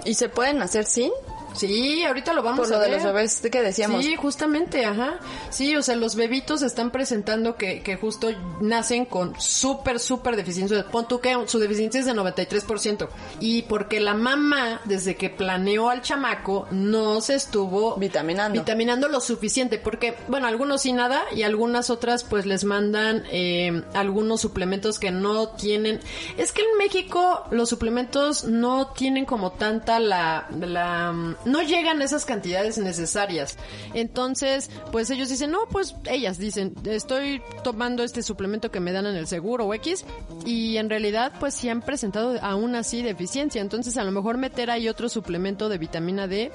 [0.06, 1.12] ¿Y se pueden hacer sin?
[1.56, 3.02] Sí, ahorita lo vamos Por lo a de ver.
[3.04, 4.04] los bebés que decíamos.
[4.04, 5.20] Sí, justamente, ajá.
[5.50, 8.30] Sí, o sea, los bebitos están presentando que, que justo
[8.62, 10.86] nacen con súper, súper deficiencia.
[10.88, 13.08] Pon tú que su deficiencia es de 93%.
[13.40, 18.60] Y porque la mamá, desde que planeó al chamaco, no se estuvo Vitaminando.
[18.60, 19.78] vitaminando lo suficiente.
[19.78, 25.12] Porque, bueno, algunos sí nada y algunas otras pues les mandan eh, algunos suplementos que
[25.12, 26.00] no tienen.
[26.38, 30.48] Es que en México los suplementos no tienen como tanta la...
[30.60, 33.58] la no llegan esas cantidades necesarias.
[33.94, 39.06] Entonces, pues ellos dicen, no, pues ellas dicen, estoy tomando este suplemento que me dan
[39.06, 40.06] en el seguro o X
[40.46, 43.62] y en realidad pues sí han presentado aún así deficiencia.
[43.62, 46.52] Entonces a lo mejor meter ahí otro suplemento de vitamina D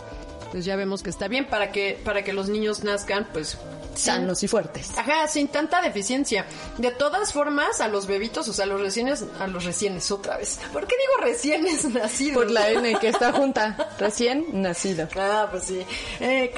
[0.50, 3.56] pues ya vemos que está bien para que para que los niños nazcan pues
[3.92, 4.96] Sanos y fuertes.
[4.96, 6.46] Ajá, sin tanta deficiencia.
[6.78, 10.36] De todas formas, a los bebitos, o sea, a los recienes, a los recienes otra
[10.38, 10.60] vez.
[10.72, 12.36] ¿Por qué digo recienes nacidos?
[12.44, 13.88] Por la N que está junta.
[13.98, 15.08] Recién nacido.
[15.18, 15.84] Ah, pues sí.
[16.20, 16.52] Eh,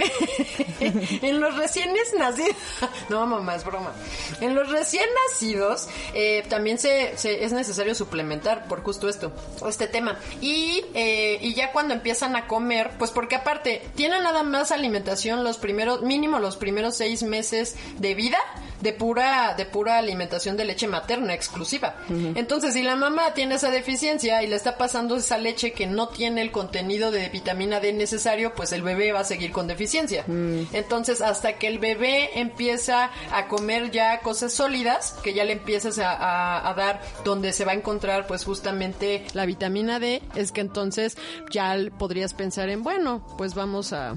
[0.81, 2.55] en los reciénes nacidos.
[3.09, 3.93] No, mamá, es broma.
[4.41, 9.33] En los recién nacidos eh, también se, se- es necesario suplementar por justo esto,
[9.69, 10.19] este tema.
[10.41, 15.45] Y, eh, y ya cuando empiezan a comer, pues porque aparte, tienen nada más alimentación
[15.45, 18.39] los primeros, mínimo los primeros seis meses de vida
[18.83, 21.95] de pura, de pura alimentación de leche materna exclusiva.
[22.35, 26.09] Entonces, si la mamá tiene esa deficiencia y le está pasando esa leche que no
[26.09, 30.25] tiene el contenido de vitamina D necesario, pues el bebé va a seguir con deficiencia.
[30.73, 35.99] Entonces, hasta que el bebé empieza a comer ya cosas sólidas, que ya le empiezas
[35.99, 40.51] a, a- a dar donde se va a encontrar pues justamente la vitamina D, es
[40.53, 41.17] que entonces
[41.51, 44.17] ya podrías pensar en, bueno, pues vamos a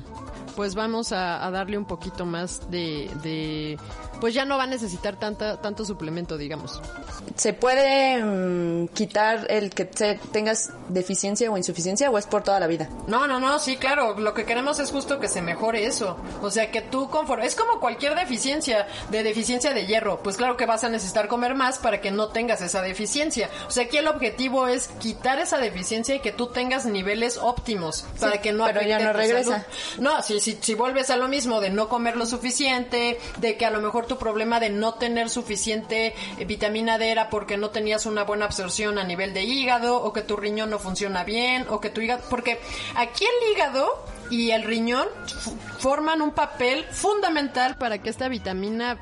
[0.55, 3.77] pues vamos a, a darle un poquito más de, de
[4.21, 6.81] pues ya no va a necesitar tanta tanto suplemento digamos
[7.35, 12.59] ¿Se puede mm, quitar el que te- tengas deficiencia o insuficiencia o es por toda
[12.59, 12.89] la vida?
[13.07, 16.51] no no no sí claro lo que queremos es justo que se mejore eso o
[16.51, 20.65] sea que tú conforme es como cualquier deficiencia de deficiencia de hierro pues claro que
[20.65, 24.07] vas a necesitar comer más para que no tengas esa deficiencia o sea aquí el
[24.07, 28.81] objetivo es quitar esa deficiencia y que tú tengas niveles óptimos para que no pero
[28.81, 29.51] ya no regresa.
[29.51, 29.65] salud.
[29.99, 33.65] No, si, si, si vuelves a lo mismo de no comer lo suficiente, de que
[33.65, 37.69] a lo mejor tu problema de no tener suficiente eh, vitamina D era porque no
[37.69, 41.65] tenías una buena absorción a nivel de hígado, o que tu riñón no funciona bien,
[41.69, 42.23] o que tu hígado...
[42.29, 42.59] Porque
[42.95, 45.07] aquí el hígado y el riñón
[45.79, 48.97] forman un papel fundamental para que esta vitamina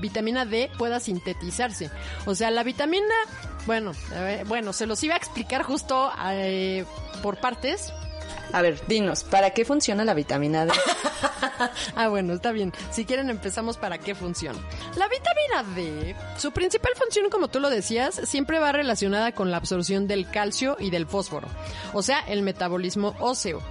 [0.00, 1.90] vitamina D pueda sintetizarse.
[2.26, 3.14] O sea, la vitamina,
[3.66, 3.92] bueno,
[4.46, 6.84] bueno, se los iba a explicar justo eh,
[7.22, 7.92] por partes,
[8.52, 10.72] A ver, dinos, ¿para qué funciona la vitamina D?
[11.96, 12.72] ah, bueno, está bien.
[12.90, 14.58] Si quieren empezamos para qué funciona.
[14.96, 19.56] La vitamina D, su principal función, como tú lo decías, siempre va relacionada con la
[19.56, 21.48] absorción del calcio y del fósforo,
[21.92, 23.62] o sea, el metabolismo óseo.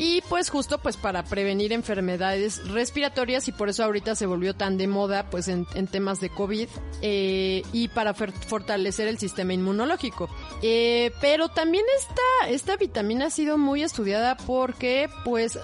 [0.00, 4.78] Y pues justo pues para prevenir enfermedades respiratorias y por eso ahorita se volvió tan
[4.78, 6.68] de moda pues en, en temas de COVID
[7.02, 10.30] eh, y para fortalecer el sistema inmunológico.
[10.62, 15.58] Eh, pero también esta, esta vitamina ha sido muy estudiada porque pues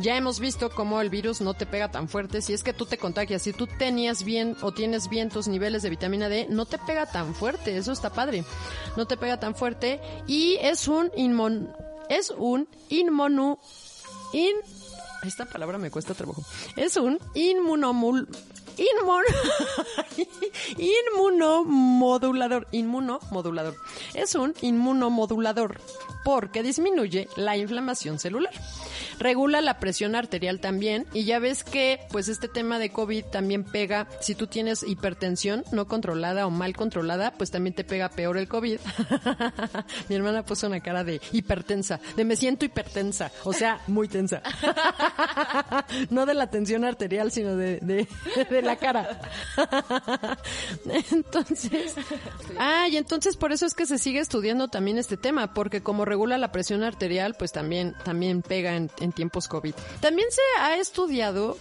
[0.00, 2.42] ya hemos visto cómo el virus no te pega tan fuerte.
[2.42, 5.82] Si es que tú te contagias, si tú tenías bien o tienes bien tus niveles
[5.82, 7.76] de vitamina D, no te pega tan fuerte.
[7.76, 8.42] Eso está padre.
[8.96, 11.70] No te pega tan fuerte y es un inmun
[12.08, 13.58] es un inmonu
[14.32, 14.56] in
[15.26, 16.42] esta palabra me cuesta trabajo.
[16.76, 18.28] Es un inmunomul
[18.76, 19.24] inmun
[20.78, 23.76] inmunomodulador, inmunomodulador.
[24.14, 25.80] Es un inmunomodulador
[26.26, 28.52] porque disminuye la inflamación celular.
[29.20, 33.62] Regula la presión arterial también y ya ves que pues este tema de COVID también
[33.62, 38.38] pega si tú tienes hipertensión no controlada o mal controlada, pues también te pega peor
[38.38, 38.80] el COVID.
[40.08, 44.42] Mi hermana puso una cara de hipertensa, de me siento hipertensa, o sea, muy tensa.
[46.10, 49.20] no de la tensión arterial, sino de, de, la cara.
[51.12, 51.94] entonces,
[52.58, 56.04] ah, y entonces por eso es que se sigue estudiando también este tema, porque como
[56.16, 59.74] regula la presión arterial, pues también, también pega en, en tiempos COVID.
[60.00, 61.58] También se ha estudiado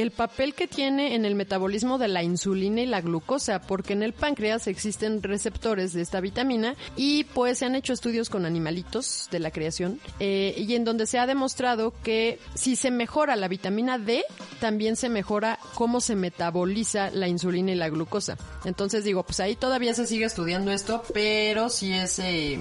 [0.00, 4.02] el papel que tiene en el metabolismo de la insulina y la glucosa, porque en
[4.02, 9.28] el páncreas existen receptores de esta vitamina y pues se han hecho estudios con animalitos
[9.30, 13.48] de la creación eh, y en donde se ha demostrado que si se mejora la
[13.48, 14.24] vitamina D,
[14.60, 18.36] también se mejora cómo se metaboliza la insulina y la glucosa.
[18.64, 22.58] Entonces digo, pues ahí todavía se sigue estudiando esto, pero sí es, eh,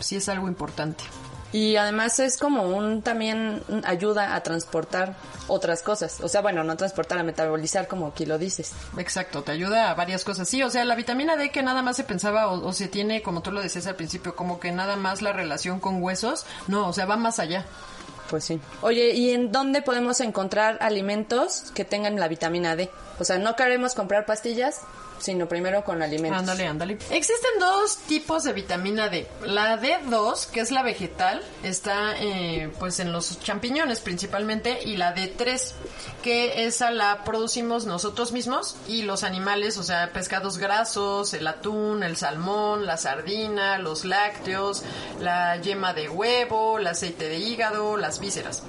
[0.00, 1.04] sí es algo importante.
[1.56, 5.16] Y además es como un también ayuda a transportar
[5.48, 6.20] otras cosas.
[6.20, 8.72] O sea, bueno, no transportar, a metabolizar como aquí lo dices.
[8.98, 10.46] Exacto, te ayuda a varias cosas.
[10.50, 13.22] Sí, o sea, la vitamina D que nada más se pensaba o, o se tiene,
[13.22, 16.44] como tú lo decías al principio, como que nada más la relación con huesos.
[16.68, 17.64] No, o sea, va más allá.
[18.28, 18.60] Pues sí.
[18.82, 22.90] Oye, ¿y en dónde podemos encontrar alimentos que tengan la vitamina D?
[23.18, 24.82] O sea, no queremos comprar pastillas,
[25.18, 26.40] sino primero con alimentos.
[26.40, 26.98] Ándale, ándale.
[27.10, 29.26] Existen dos tipos de vitamina D.
[29.44, 35.14] La D2, que es la vegetal, está eh, pues en los champiñones principalmente, y la
[35.14, 35.72] D3,
[36.22, 42.02] que esa la producimos nosotros mismos y los animales, o sea, pescados grasos, el atún,
[42.02, 44.82] el salmón, la sardina, los lácteos,
[45.20, 48.62] la yema de huevo, el aceite de hígado, las vísceras.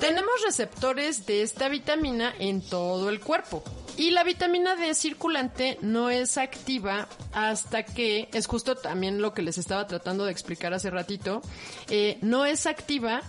[0.00, 3.62] Tenemos receptores de esta vitamina en todo el cuerpo.
[3.96, 9.42] Y la vitamina D circulante no es activa hasta que, es justo también lo que
[9.42, 11.42] les estaba tratando de explicar hace ratito,
[11.88, 13.22] eh, no es activa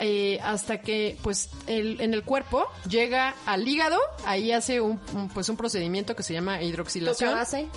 [0.00, 5.28] eh, hasta que pues el, en el cuerpo llega al hígado, ahí hace un, un,
[5.28, 7.30] pues un procedimiento que se llama hidroxilación.
[7.30, 7.68] ¿Toca base?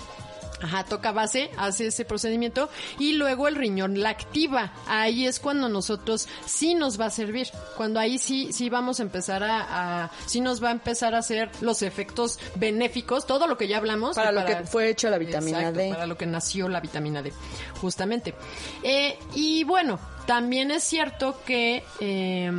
[0.62, 4.72] Ajá, toca base, hace ese procedimiento y luego el riñón la activa.
[4.88, 7.48] Ahí es cuando nosotros sí nos va a servir.
[7.76, 11.18] Cuando ahí sí, sí vamos a empezar a, a sí nos va a empezar a
[11.18, 14.16] hacer los efectos benéficos, todo lo que ya hablamos.
[14.16, 15.90] Para, para lo que fue hecho la vitamina exacto, D.
[15.90, 17.32] Para lo que nació la vitamina D,
[17.80, 18.34] justamente.
[18.82, 22.50] Eh, y bueno, también es cierto que, eh,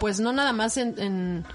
[0.00, 1.46] pues no nada más en, en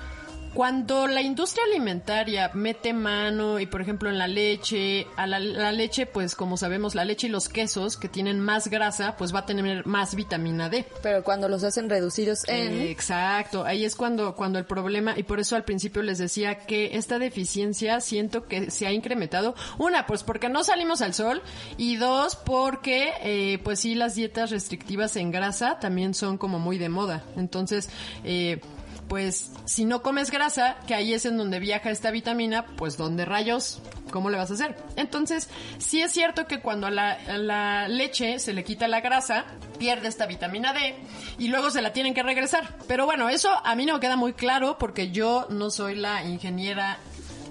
[0.54, 5.72] cuando la industria alimentaria mete mano y por ejemplo en la leche, a la, la,
[5.72, 9.40] leche pues como sabemos la leche y los quesos que tienen más grasa pues va
[9.40, 10.86] a tener más vitamina D.
[11.02, 12.82] Pero cuando los hacen reducidos en...
[12.82, 16.98] Exacto, ahí es cuando, cuando el problema y por eso al principio les decía que
[16.98, 19.56] esta deficiencia siento que se ha incrementado.
[19.78, 21.42] Una pues porque no salimos al sol
[21.78, 26.78] y dos porque eh, pues sí las dietas restrictivas en grasa también son como muy
[26.78, 27.24] de moda.
[27.38, 27.90] Entonces...
[28.26, 28.60] Eh,
[29.12, 33.26] pues si no comes grasa, que ahí es en donde viaja esta vitamina, pues ¿dónde
[33.26, 33.82] rayos?
[34.10, 34.78] ¿Cómo le vas a hacer?
[34.96, 39.02] Entonces, sí es cierto que cuando a la, a la, leche se le quita la
[39.02, 39.44] grasa,
[39.78, 40.96] pierde esta vitamina D
[41.38, 42.78] y luego se la tienen que regresar.
[42.88, 46.24] Pero bueno, eso a mí no me queda muy claro porque yo no soy la
[46.24, 46.98] ingeniera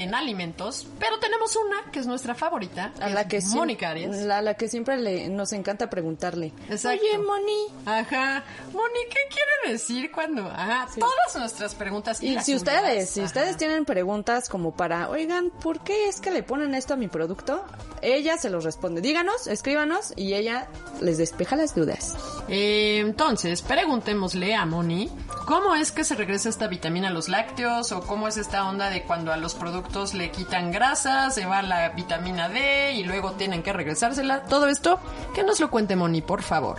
[0.00, 4.16] en alimentos, pero tenemos una que es nuestra favorita, a la que Mónica Arias.
[4.16, 6.54] La, la que siempre le, nos encanta preguntarle.
[6.70, 7.04] Exacto.
[7.04, 7.66] Oye, Moni.
[7.84, 8.42] Ajá.
[8.72, 10.46] Moni, ¿qué quiere decir cuando?
[10.46, 11.00] Ajá, sí.
[11.00, 12.22] todas nuestras preguntas.
[12.22, 16.30] Y, y si ustedes, si ustedes tienen preguntas como para, oigan, ¿por qué es que
[16.30, 17.62] le ponen esto a mi producto?
[18.00, 19.02] Ella se los responde.
[19.02, 20.68] Díganos, escríbanos y ella
[21.02, 22.16] les despeja las dudas.
[22.48, 25.10] Eh, entonces, preguntémosle a Moni,
[25.46, 28.88] ¿cómo es que se regresa esta vitamina a los lácteos o cómo es esta onda
[28.88, 33.32] de cuando a los productos le quitan grasa, se va la vitamina D y luego
[33.32, 34.44] tienen que regresársela.
[34.44, 35.00] Todo esto,
[35.34, 36.76] que nos lo cuente Moni, por favor.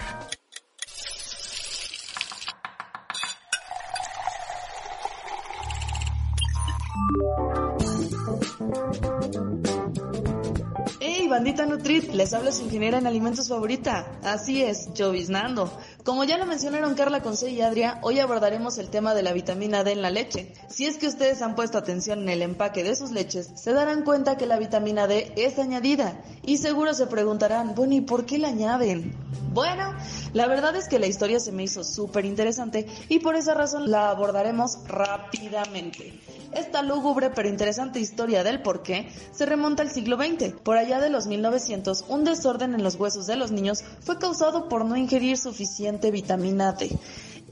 [11.02, 14.08] Hey, bandita Nutrit, les habla su ingeniera en alimentos favorita.
[14.24, 15.70] Así es, Joviznando.
[16.04, 19.84] Como ya lo mencionaron Carla Conce y Adria, hoy abordaremos el tema de la vitamina
[19.84, 20.52] D en la leche.
[20.68, 24.04] Si es que ustedes han puesto atención en el empaque de sus leches, se darán
[24.04, 26.20] cuenta que la vitamina D es añadida.
[26.42, 29.16] Y seguro se preguntarán, bueno, ¿y por qué la añaden?
[29.54, 29.94] Bueno,
[30.34, 33.92] la verdad es que la historia se me hizo súper interesante y por esa razón
[33.92, 36.20] la abordaremos rápidamente.
[36.54, 40.54] Esta lúgubre pero interesante historia del por qué se remonta al siglo XX.
[40.64, 44.68] Por allá de los 1900, un desorden en los huesos de los niños fue causado
[44.68, 46.98] por no ingerir suficiente vitamina D.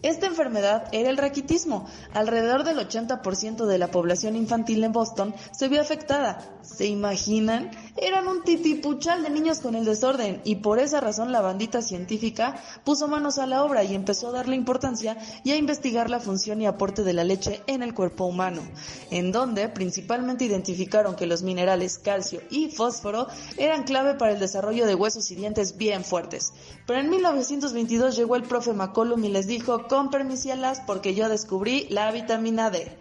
[0.02, 1.86] Esta enfermedad era el raquitismo.
[2.13, 6.39] Alrededor del 80% de la población infantil en Boston se vio afectada.
[6.62, 7.71] ¿Se imaginan?
[7.97, 12.56] Eran un titipuchal de niños con el desorden y por esa razón la bandita científica
[12.86, 16.62] puso manos a la obra y empezó a darle importancia y a investigar la función
[16.62, 18.62] y aporte de la leche en el cuerpo humano,
[19.12, 24.86] en donde principalmente identificaron que los minerales calcio y fósforo eran clave para el desarrollo
[24.86, 26.54] de huesos y dientes bien fuertes.
[26.89, 31.86] Pero en 1922 llegó el profe McCollum y les dijo con permisialas porque yo descubrí
[31.91, 32.91] la vitamina D.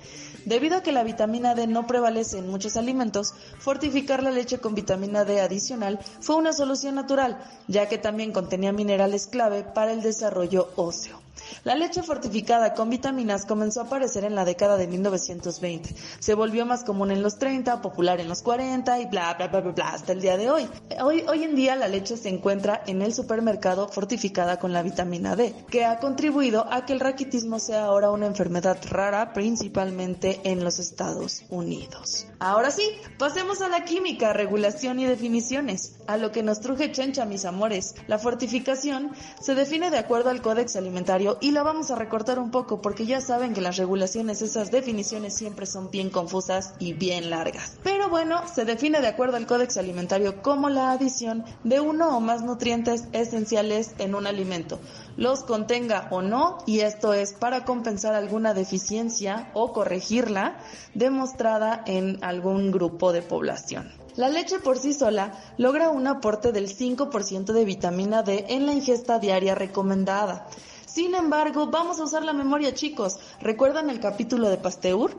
[0.45, 4.75] Debido a que la vitamina D no prevalece en muchos alimentos, fortificar la leche con
[4.75, 10.03] vitamina D adicional fue una solución natural, ya que también contenía minerales clave para el
[10.03, 11.23] desarrollo óseo.
[11.65, 15.95] La leche fortificada con vitaminas comenzó a aparecer en la década de 1920.
[16.19, 19.61] Se volvió más común en los 30, popular en los 40 y bla, bla, bla,
[19.61, 20.69] bla, bla, hasta el día de hoy.
[21.03, 25.37] Hoy, hoy en día la leche se encuentra en el supermercado fortificada con la vitamina
[25.37, 30.65] D, que ha contribuido a que el raquitismo sea ahora una enfermedad rara, principalmente en
[30.65, 32.27] los Estados Unidos.
[32.41, 35.97] Ahora sí, pasemos a la química, regulación y definiciones.
[36.07, 37.97] A lo que nos truje Chencha, mis amores.
[38.07, 39.11] La fortificación
[39.41, 43.07] se define de acuerdo al Códex Alimentario y la vamos a recortar un poco porque
[43.07, 47.77] ya saben que las regulaciones, esas definiciones siempre son bien confusas y bien largas.
[47.83, 52.21] Pero bueno, se define de acuerdo al Códex Alimentario como la adición de uno o
[52.21, 54.79] más nutrientes esenciales en un alimento
[55.19, 60.59] los contenga o no, y esto es para compensar alguna deficiencia o corregirla
[60.95, 63.91] demostrada en algún grupo de población.
[64.17, 68.73] La leche por sí sola logra un aporte del 5% de vitamina D en la
[68.73, 70.47] ingesta diaria recomendada.
[70.87, 73.19] Sin embargo, vamos a usar la memoria chicos.
[73.41, 75.13] ¿Recuerdan el capítulo de Pasteur?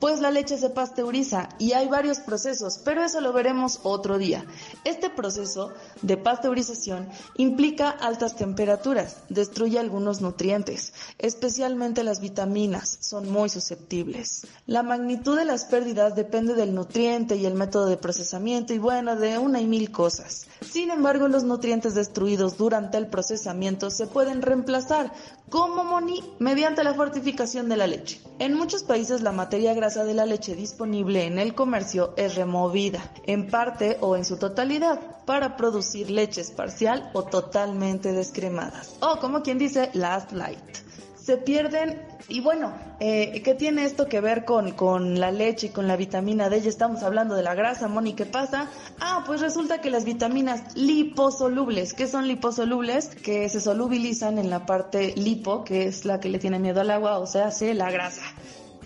[0.00, 4.44] Pues la leche se pasteuriza y hay varios procesos, pero eso lo veremos otro día.
[4.84, 13.50] Este proceso de pasteurización implica altas temperaturas, destruye algunos nutrientes, especialmente las vitaminas, son muy
[13.50, 14.46] susceptibles.
[14.66, 19.16] La magnitud de las pérdidas depende del nutriente y el método de procesamiento y bueno,
[19.16, 20.46] de una y mil cosas.
[20.62, 25.12] Sin embargo, los nutrientes destruidos durante el procesamiento se pueden reemplazar,
[25.50, 28.20] como Moni, mediante la fortificación de la leche.
[28.38, 33.10] En muchos países la materia grasa de la leche disponible en el comercio es removida,
[33.26, 38.96] en parte o en su totalidad, para producir leches parcial o totalmente descremadas.
[39.00, 40.90] O como quien dice, last light
[41.30, 42.02] se pierden.
[42.28, 45.96] Y bueno, eh, ¿qué tiene esto que ver con, con la leche y con la
[45.96, 46.60] vitamina D?
[46.60, 48.68] Ya estamos hablando de la grasa, Moni, ¿qué pasa?
[49.00, 53.08] Ah, pues resulta que las vitaminas liposolubles, ¿qué son liposolubles?
[53.08, 56.90] Que se solubilizan en la parte lipo, que es la que le tiene miedo al
[56.90, 58.22] agua, o sea, sí, la grasa.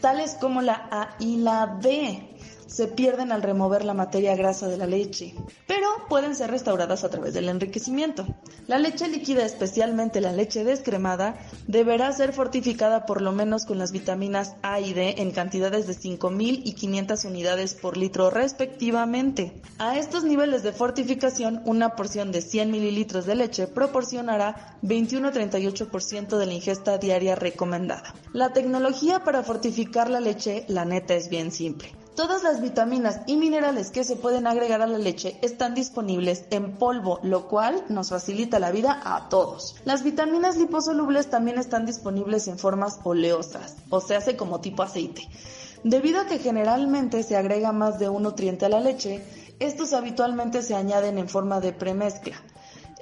[0.05, 2.34] Tales como la A y la B
[2.75, 5.33] se pierden al remover la materia grasa de la leche,
[5.69, 8.27] pero pueden ser restauradas a través del enriquecimiento.
[8.67, 11.37] La leche líquida, especialmente la leche descremada,
[11.69, 15.93] deberá ser fortificada por lo menos con las vitaminas A y D en cantidades de
[15.93, 19.53] 5.000 y 500 unidades por litro respectivamente.
[19.79, 26.47] A estos niveles de fortificación, una porción de 100 mililitros de leche proporcionará 21-38% de
[26.47, 28.17] la ingesta diaria recomendada.
[28.33, 31.93] La tecnología para fortificar la leche, la neta, es bien simple.
[32.15, 36.77] Todas las vitaminas y minerales que se pueden agregar a la leche están disponibles en
[36.77, 39.75] polvo, lo cual nos facilita la vida a todos.
[39.85, 45.29] Las vitaminas liposolubles también están disponibles en formas oleosas, o se hace como tipo aceite.
[45.83, 49.25] Debido a que generalmente se agrega más de un nutriente a la leche,
[49.59, 52.37] estos habitualmente se añaden en forma de premezcla.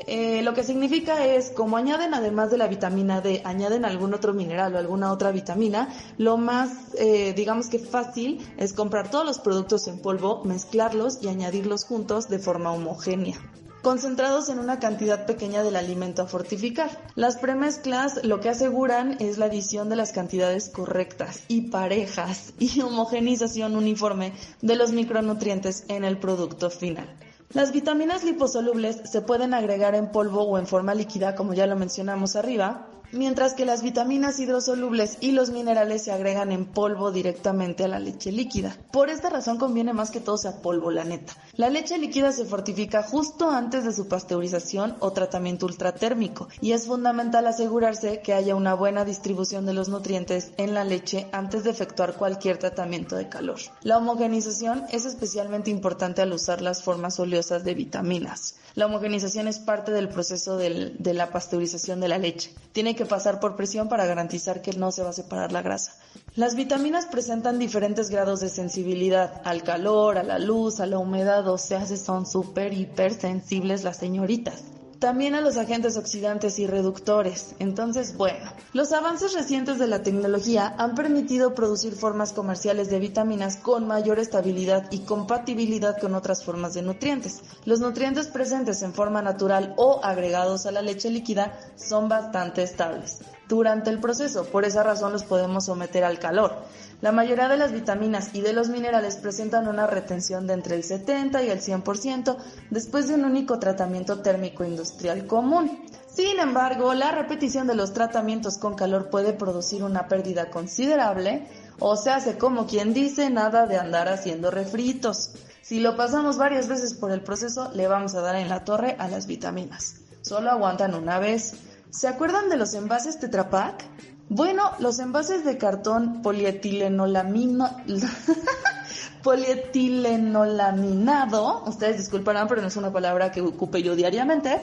[0.07, 4.33] Eh, lo que significa es, como añaden además de la vitamina D, añaden algún otro
[4.33, 5.89] mineral o alguna otra vitamina,
[6.19, 11.29] lo más, eh, digamos que fácil es comprar todos los productos en polvo, mezclarlos y
[11.29, 13.39] añadirlos juntos de forma homogénea
[13.83, 16.89] concentrados en una cantidad pequeña del alimento a fortificar.
[17.17, 22.81] Las premezclas lo que aseguran es la adición de las cantidades correctas y parejas y
[22.81, 27.09] homogenización uniforme de los micronutrientes en el producto final.
[27.55, 31.77] Las vitaminas liposolubles se pueden agregar en polvo o en forma líquida, como ya lo
[31.77, 37.85] mencionamos arriba, mientras que las vitaminas hidrosolubles y los minerales se agregan en polvo directamente
[37.85, 38.77] a la leche líquida.
[38.91, 41.35] Por esta razón conviene más que todo sea polvo, la neta.
[41.55, 46.87] La leche líquida se fortifica justo antes de su pasteurización o tratamiento ultratérmico y es
[46.87, 51.71] fundamental asegurarse que haya una buena distribución de los nutrientes en la leche antes de
[51.71, 53.59] efectuar cualquier tratamiento de calor.
[53.83, 58.55] La homogenización es especialmente importante al usar las formas oleosas de vitaminas.
[58.75, 62.55] La homogenización es parte del proceso de la pasteurización de la leche.
[62.73, 65.95] Tiene que pasar por presión para garantizar que no se va a separar la grasa.
[66.35, 71.47] Las vitaminas presentan diferentes grados de sensibilidad al calor, a la luz, a la humedad,
[71.49, 74.63] o sea, son súper hipersensibles las señoritas
[75.03, 77.57] también a los agentes oxidantes y reductores.
[77.59, 83.57] Entonces, bueno, los avances recientes de la tecnología han permitido producir formas comerciales de vitaminas
[83.57, 87.43] con mayor estabilidad y compatibilidad con otras formas de nutrientes.
[87.65, 93.19] Los nutrientes presentes en forma natural o agregados a la leche líquida son bastante estables
[93.53, 96.55] durante el proceso, por esa razón los podemos someter al calor.
[97.03, 100.85] La mayoría de las vitaminas y de los minerales presentan una retención de entre el
[100.85, 102.39] 70 y el 100%
[102.71, 105.85] después de un único tratamiento térmico industrial común.
[106.09, 111.47] Sin embargo, la repetición de los tratamientos con calor puede producir una pérdida considerable,
[111.79, 115.33] o se hace como quien dice, nada de andar haciendo refritos.
[115.61, 118.97] Si lo pasamos varias veces por el proceso, le vamos a dar en la torre
[118.99, 119.97] a las vitaminas.
[120.23, 121.55] Solo aguantan una vez.
[121.93, 123.85] ¿Se acuerdan de los envases Tetra Pak?
[124.31, 127.69] Bueno, los envases de cartón polietilenolamino...
[129.23, 134.59] polietilενolaminado, ustedes disculparán, pero no es una palabra que ocupe yo diariamente,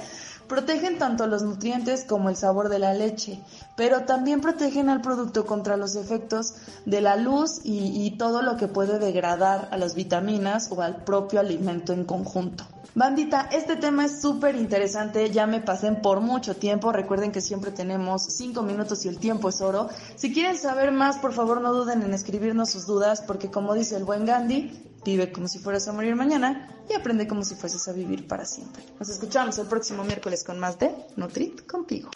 [0.47, 3.39] protegen tanto los nutrientes como el sabor de la leche,
[3.77, 6.55] pero también protegen al producto contra los efectos
[6.86, 11.03] de la luz y, y todo lo que puede degradar a las vitaminas o al
[11.03, 12.65] propio alimento en conjunto.
[12.96, 17.72] Bandita, este tema es súper interesante, ya me pasen por mucho tiempo, recuerden que siempre
[17.72, 19.90] tenemos cinco minutos y el tiempo es oro.
[20.16, 23.96] Si quieren saber más, por favor no duden en escribirnos sus dudas, porque como dice
[23.96, 27.88] el buen Gandhi, vive como si fueras a morir mañana y aprende como si fueses
[27.88, 28.84] a vivir para siempre.
[29.00, 32.10] Nos escuchamos el próximo miércoles con más de Nutrit contigo.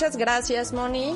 [0.00, 1.14] Muchas gracias, Moni.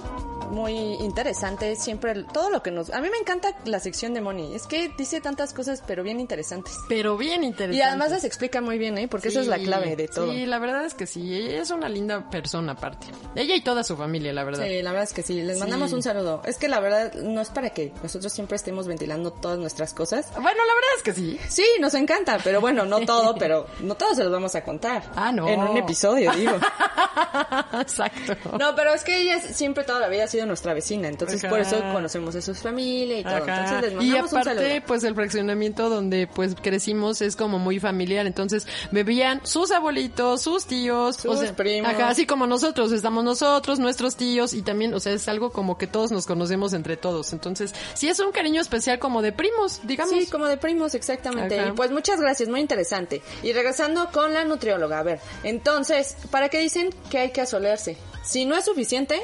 [0.55, 2.91] Muy interesante siempre todo lo que nos...
[2.91, 4.55] A mí me encanta la sección de Moni.
[4.55, 6.75] Es que dice tantas cosas, pero bien interesantes.
[6.89, 7.77] Pero bien interesante.
[7.77, 9.09] Y además las explica muy bien, ¿eh?
[9.09, 10.31] Porque esa es la clave de todo.
[10.31, 11.35] Sí, la verdad es que sí.
[11.35, 13.07] Ella es una linda persona aparte.
[13.35, 14.65] Ella y toda su familia, la verdad.
[14.65, 15.43] Sí, la verdad es que sí.
[15.43, 15.61] Les Sí.
[15.61, 16.43] mandamos un saludo.
[16.45, 20.31] Es que la verdad no es para que nosotros siempre estemos ventilando todas nuestras cosas.
[20.35, 21.39] Bueno, la verdad es que sí.
[21.49, 25.03] Sí, nos encanta, pero bueno, no todo, pero no todo se los vamos a contar.
[25.17, 25.49] Ah, no.
[25.49, 26.53] En un episodio, digo.
[27.81, 28.57] Exacto.
[28.59, 31.51] No, pero es que ella siempre toda la vida ha sido nuestra vecina, entonces Ajá.
[31.51, 33.35] por eso conocemos a su familia y todo.
[33.37, 33.61] Ajá.
[33.63, 34.87] Entonces les y mandamos un aparte, saludo.
[34.87, 40.67] pues el fraccionamiento donde pues crecimos es como muy familiar, entonces bebían sus abuelitos, sus
[40.67, 41.91] tíos, Sus primos.
[41.93, 45.79] Ajá, así como nosotros, estamos nosotros, nuestros tíos y también, o sea, es algo como
[45.79, 47.33] que todos nos conocemos entre todos.
[47.33, 50.15] Entonces, sí es un cariño especial como de primos, digamos.
[50.15, 51.59] Sí, como de primos, exactamente.
[51.59, 51.69] Ajá.
[51.71, 53.23] Y pues muchas gracias, muy interesante.
[53.43, 57.97] Y regresando con la nutrióloga, a ver, entonces, ¿para qué dicen que hay que asolearse?
[58.25, 59.21] Si no es suficiente,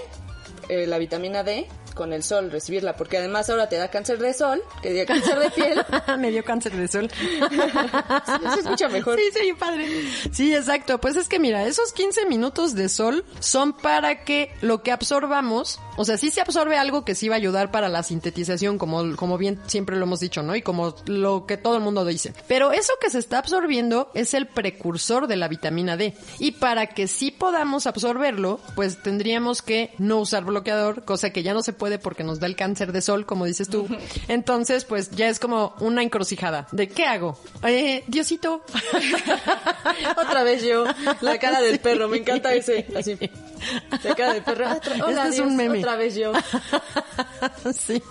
[0.71, 4.32] eh, la vitamina D, con el sol, recibirla, porque además ahora te da cáncer de
[4.32, 5.84] sol, que diga cáncer de piel.
[6.18, 7.11] Me dio cáncer de sol.
[7.11, 9.18] se escucha mejor.
[9.18, 9.86] Sí, sí, padre.
[10.32, 11.01] Sí, exacto.
[11.01, 15.80] Pues es que mira, esos 15 minutos de sol son para que lo que absorbamos,
[15.97, 19.16] o sea, sí se absorbe algo que sí va a ayudar para la sintetización, como,
[19.16, 20.57] como bien siempre lo hemos dicho, ¿no?
[20.57, 22.34] Y como lo que todo el mundo dice.
[22.49, 26.14] Pero eso que se está absorbiendo es el precursor de la vitamina D.
[26.38, 31.55] Y para que sí podamos absorberlo, pues tendríamos que no usar bloqueador, cosa que ya
[31.55, 33.89] no se puede porque nos da el cáncer de sol, como dices tú.
[34.28, 36.68] Entonces, pues ya es como una encrucijada.
[36.72, 37.41] ¿De qué hago?
[37.64, 38.62] Eh, Diosito.
[40.16, 40.85] Otra vez yo,
[41.22, 43.18] la cara del perro, me encanta ese, así.
[44.05, 44.70] La cara del perro.
[44.70, 45.78] Otra, hola, Este es Dios, un meme.
[45.78, 46.33] Otra vez yo.
[47.74, 48.03] sí.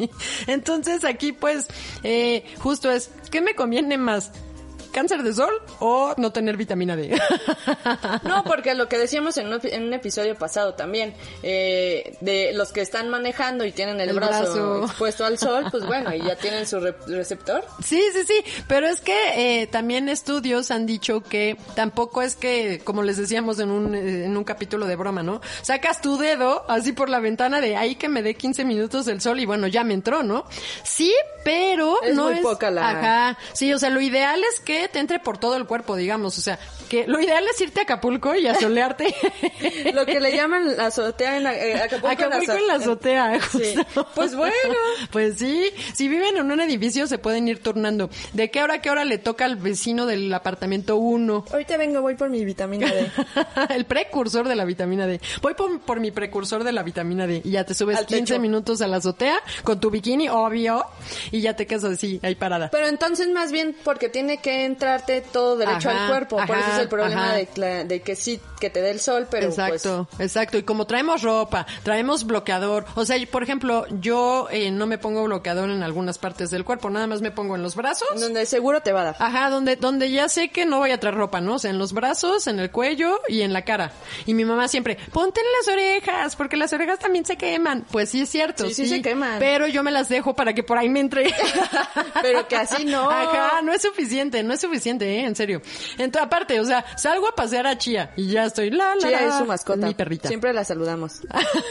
[0.47, 1.67] Entonces aquí pues
[2.03, 4.31] eh, justo es, ¿qué me conviene más?
[4.91, 7.19] ¿Cáncer de sol o no tener vitamina D?
[8.23, 11.13] No, porque lo que decíamos en un, en un episodio pasado también,
[11.43, 14.85] eh, de los que están manejando y tienen el, El brazo, brazo.
[14.85, 17.63] expuesto al sol, pues bueno, y ya tienen su re- receptor.
[17.83, 22.81] Sí, sí, sí, pero es que eh, también estudios han dicho que tampoco es que,
[22.83, 25.41] como les decíamos en un, eh, en un capítulo de broma, ¿no?
[25.61, 29.21] Sacas tu dedo así por la ventana de ahí que me dé 15 minutos el
[29.21, 30.45] sol y bueno, ya me entró, ¿no?
[30.83, 31.13] Sí,
[31.43, 32.41] pero Es no muy es...
[32.41, 35.65] poca la- Ajá, sí, o sea, lo ideal es que te entre por todo el
[35.65, 36.57] cuerpo, digamos, o sea,
[36.87, 39.13] que lo ideal es irte a Acapulco y asolearte.
[39.93, 43.39] Lo que le llaman la azotea en eh, Acapulco, Acapulco en la azotea.
[43.51, 43.75] Sí.
[44.15, 44.53] Pues bueno.
[45.11, 48.09] Pues sí, si viven en un edificio se pueden ir turnando.
[48.33, 51.45] ¿De qué hora a qué hora le toca al vecino del apartamento 1?
[51.51, 53.11] Ahorita vengo, voy por mi vitamina D.
[53.69, 55.19] el precursor de la vitamina D.
[55.41, 58.23] Voy por, por mi precursor de la vitamina D y ya te subes Al 15
[58.33, 58.39] techo.
[58.41, 60.85] minutos a la azotea con tu bikini, obvio,
[61.31, 62.69] y ya te quedas así, ahí parada.
[62.71, 66.37] Pero entonces más bien porque tiene que entrarte todo derecho Ajá, al cuerpo.
[66.37, 69.27] por ajá, eso es el problema de, de que sí, que te dé el sol,
[69.29, 70.57] pero exacto, exacto.
[70.57, 72.85] Y como traemos ropa, traemos bloqueador.
[72.95, 76.89] O sea, por ejemplo, yo eh, no me pongo bloqueador en algunas partes del cuerpo,
[76.89, 78.07] nada más me pongo en los brazos.
[78.09, 79.15] pues donde seguro te va a dar.
[79.19, 81.55] Ajá, donde, donde ya sé que no voy a traer ropa, ¿no?
[81.55, 83.91] O sea, en los brazos, en el cuello y en la cara.
[84.25, 87.85] Y mi mamá siempre, ponte en las orejas, porque las orejas también se queman.
[87.91, 89.39] Pues sí es cierto, Sí, sí se queman.
[89.39, 91.33] Pero yo me las dejo para que por ahí me entre.
[92.21, 93.09] Pero que así no.
[93.09, 95.25] Ajá, no es suficiente, no es suficiente, ¿eh?
[95.25, 95.61] En serio.
[95.97, 99.21] Entonces, aparte, o sea, salgo a pasear a Chía y ya estoy, la, la, Chía
[99.21, 99.87] la, es su mascota.
[99.87, 100.27] Mi perrita.
[100.27, 101.21] Siempre la saludamos.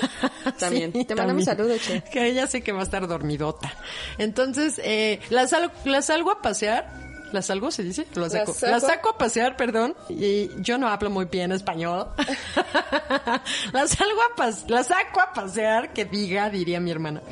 [0.59, 0.93] También.
[0.93, 2.03] Sí, Te mandamos saludos, Che.
[2.13, 3.73] Que ella sé que va a estar dormidota.
[4.19, 8.07] Entonces, eh, la, sal- la salgo a pasear ¿La salgo se dice?
[8.15, 8.55] La saco.
[8.63, 9.95] La saco a pasear, perdón.
[10.09, 12.09] Y yo no hablo muy bien español.
[13.73, 17.23] la salgo a pas la saco a pasear, que diga, diría mi hermana.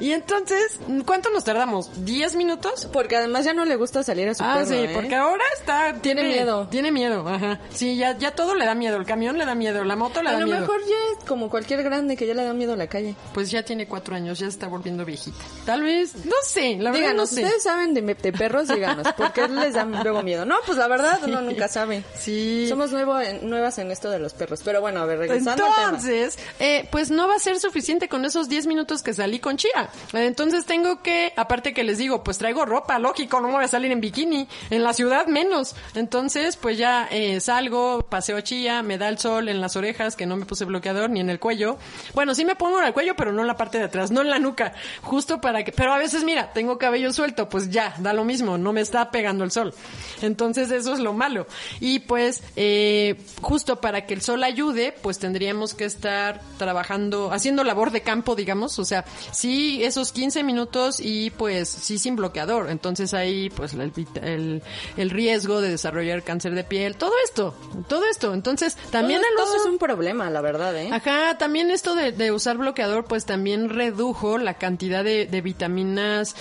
[0.00, 1.90] Y entonces, ¿cuánto nos tardamos?
[2.04, 2.88] ¿10 minutos?
[2.92, 4.90] Porque además ya no le gusta salir a su Ah, perro, sí, ¿eh?
[4.94, 5.94] porque ahora está...
[6.00, 6.68] Tiene miedo.
[6.68, 7.60] Tiene miedo, ajá.
[7.70, 8.96] Sí, ya, ya todo le da miedo.
[8.96, 10.60] El camión le da miedo, la moto le A da lo miedo.
[10.60, 13.14] mejor ya es como cualquier grande que ya le da miedo a la calle.
[13.32, 15.36] Pues ya tiene cuatro años, ya está volviendo viejita.
[15.64, 17.42] Tal vez, no sé, la verdad no Díganos, sé.
[17.44, 18.68] ¿ustedes saben de, de perros?
[18.68, 20.44] Díganos, ¿por les da luego miedo?
[20.44, 22.04] No, pues la verdad uno nunca sabe.
[22.16, 22.66] Sí.
[22.68, 24.60] Somos nuevo nuevas en esto de los perros.
[24.64, 25.84] Pero bueno, a ver, regresando al tema.
[25.86, 29.56] Entonces, eh, pues no va a ser suficiente con esos 10 minutos que salí con
[29.56, 29.88] Chía.
[30.12, 33.68] Entonces tengo que, aparte que les digo, pues traigo ropa, lógico, no me voy a
[33.68, 34.48] salir en bikini.
[34.70, 35.74] En la ciudad menos.
[35.94, 40.26] Entonces, pues ya eh, salgo, paseo Chía, me da el sol en las orejas, que
[40.26, 41.76] no me puse bloqueador, ni en el cuello.
[42.14, 44.20] Bueno, sí me pongo en el cuello, pero no en la parte de atrás, no
[44.20, 44.74] en la nuca.
[45.02, 48.58] Justo para que, pero a veces, mira, tengo cabello suelto, pues ya, da lo mismo,
[48.58, 49.74] no me está pegando el sol.
[50.22, 51.46] Entonces eso es lo malo.
[51.80, 57.64] Y pues, eh, justo para que el sol ayude, pues tendríamos que estar trabajando, haciendo
[57.64, 62.70] labor de campo, digamos, o sea, sí esos 15 minutos y pues sí sin bloqueador.
[62.70, 63.90] Entonces ahí pues el,
[64.22, 64.62] el,
[64.96, 67.54] el riesgo de desarrollar cáncer de piel, todo esto,
[67.88, 68.34] todo esto.
[68.34, 70.90] Entonces también todo, el todo uso- es un problema, la verdad, ¿eh?
[70.92, 76.36] Ajá, también esto de, de usar bloqueador, pues también redujo la cantidad de, de vitaminas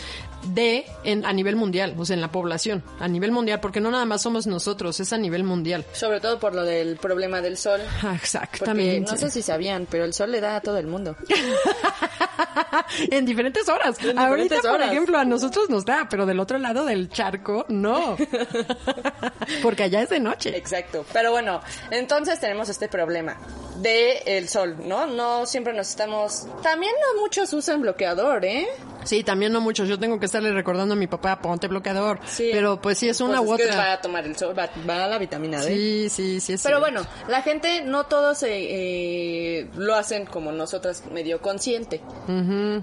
[0.45, 3.91] D en, a nivel mundial, o sea, en la población, a nivel mundial, porque no
[3.91, 5.85] nada más somos nosotros, es a nivel mundial.
[5.93, 7.81] Sobre todo por lo del problema del sol.
[7.97, 9.11] Ah, Porque Exactamente.
[9.11, 11.15] no sé si sabían, pero el sol le da a todo el mundo.
[13.11, 13.97] en diferentes horas.
[14.03, 14.91] En Ahorita, diferentes por horas.
[14.91, 18.17] ejemplo, a nosotros nos da, pero del otro lado del charco, no.
[19.61, 20.55] porque allá es de noche.
[20.57, 21.05] Exacto.
[21.13, 23.37] Pero bueno, entonces tenemos este problema
[23.77, 25.05] de el sol, ¿no?
[25.07, 26.47] No siempre nos estamos...
[26.61, 28.67] También no muchos usan bloqueador, ¿eh?
[29.05, 29.85] Sí, también no mucho.
[29.85, 32.19] Yo tengo que estarle recordando a mi papá, ponte bloqueador.
[32.25, 32.49] Sí.
[32.51, 33.77] Pero pues sí, es una Pues u es que otra.
[33.77, 35.67] va a tomar el sol, va, va a la vitamina D.
[35.75, 36.53] Sí, sí, sí.
[36.53, 37.01] Es Pero cierto.
[37.01, 42.01] bueno, la gente no todos eh, eh, lo hacen como nosotras medio consciente.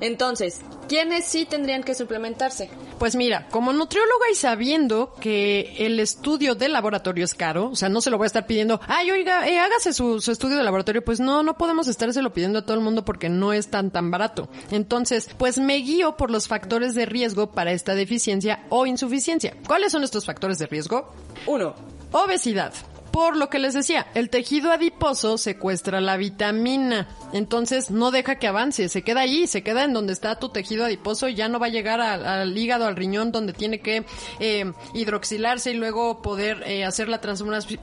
[0.00, 2.70] Entonces, ¿quiénes sí tendrían que suplementarse?
[2.98, 7.88] Pues mira, como nutrióloga y sabiendo que el estudio de laboratorio es caro, o sea,
[7.88, 10.62] no se lo voy a estar pidiendo, ay, oiga, eh, hágase su, su estudio de
[10.64, 13.90] laboratorio, pues no, no podemos estárselo pidiendo a todo el mundo porque no es tan,
[13.90, 14.48] tan barato.
[14.70, 19.56] Entonces, pues me guío por los factores de riesgo para esta deficiencia o insuficiencia.
[19.66, 21.12] ¿Cuáles son estos factores de riesgo?
[21.46, 21.74] Uno,
[22.12, 22.72] Obesidad.
[23.12, 28.46] Por lo que les decía, el tejido adiposo secuestra la vitamina, entonces no deja que
[28.46, 31.58] avance, se queda ahí, se queda en donde está tu tejido adiposo y ya no
[31.58, 34.04] va a llegar al, al hígado, al riñón, donde tiene que
[34.38, 37.20] eh, hidroxilarse y luego poder eh, hacer la,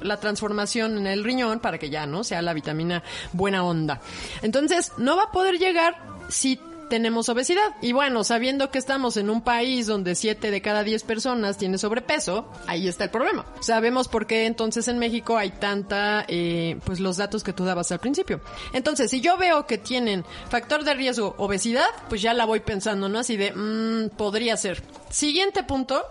[0.01, 3.03] la transformación en el riñón para que ya no sea la vitamina
[3.33, 3.99] buena onda.
[4.41, 6.57] Entonces no va a poder llegar si
[6.89, 7.75] tenemos obesidad.
[7.81, 11.77] Y bueno, sabiendo que estamos en un país donde 7 de cada 10 personas tiene
[11.77, 13.45] sobrepeso, ahí está el problema.
[13.61, 17.91] Sabemos por qué entonces en México hay tanta, eh, pues los datos que tú dabas
[17.91, 18.41] al principio.
[18.73, 23.09] Entonces, si yo veo que tienen factor de riesgo obesidad, pues ya la voy pensando,
[23.09, 23.19] ¿no?
[23.19, 24.83] Así de, mmm, podría ser.
[25.09, 26.03] Siguiente punto,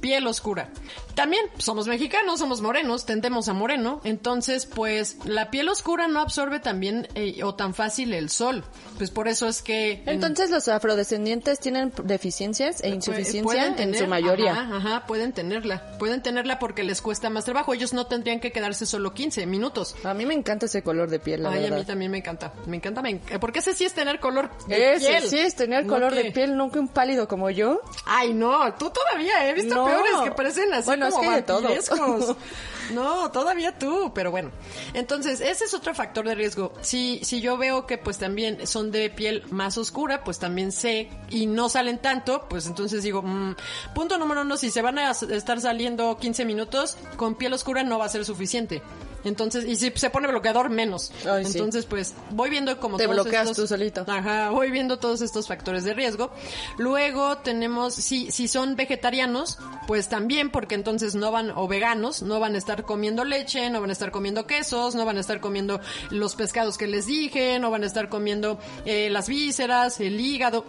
[0.00, 0.70] piel oscura.
[1.14, 6.58] También somos mexicanos, somos morenos, tendemos a moreno, entonces pues la piel oscura no absorbe
[6.60, 8.64] también eh, o tan fácil el sol.
[8.98, 14.06] Pues por eso es que en- entonces los afrodescendientes tienen deficiencias e insuficiencia en su
[14.06, 14.52] mayoría.
[14.52, 15.96] Ajá, ajá, pueden tenerla.
[15.98, 17.74] Pueden tenerla porque les cuesta más trabajo.
[17.74, 19.94] Ellos no tendrían que quedarse solo 15 minutos.
[20.04, 22.52] A mí me encanta ese color de piel, la Ay, a mí también me encanta.
[22.66, 25.22] Me encanta, me enc- porque ese sí es tener color de Ese piel.
[25.28, 27.80] sí es tener color de piel, que un pálido como yo.
[28.06, 29.84] Ay, no, tú todavía he visto No.
[29.86, 31.62] peores que parecen así Bueno, es que de todo.
[31.62, 32.36] vampirescos.
[32.92, 34.50] No, todavía tú, pero bueno.
[34.92, 36.72] Entonces, ese es otro factor de riesgo.
[36.82, 41.08] Si, si yo veo que pues también son de piel más oscura, pues también sé
[41.30, 43.54] y no salen tanto, pues entonces digo, mm,
[43.94, 47.98] punto número uno, si se van a estar saliendo 15 minutos, con piel oscura no
[47.98, 48.82] va a ser suficiente.
[49.24, 51.12] Entonces, y si se pone bloqueador, menos.
[51.30, 51.52] Ay, sí.
[51.52, 54.04] Entonces, pues, voy viendo como Te todos bloqueas estos- tú solito.
[54.08, 56.30] Ajá, voy viendo todos estos factores de riesgo.
[56.78, 62.40] Luego tenemos, si, si son vegetarianos, pues también, porque entonces no van, o veganos, no
[62.40, 65.40] van a estar comiendo leche, no van a estar comiendo quesos, no van a estar
[65.40, 70.18] comiendo los pescados que les dije, no van a estar comiendo eh, las vísceras, el
[70.20, 70.64] hígado.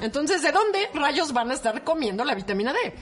[0.00, 2.94] Entonces, ¿de dónde rayos van a estar comiendo la vitamina D?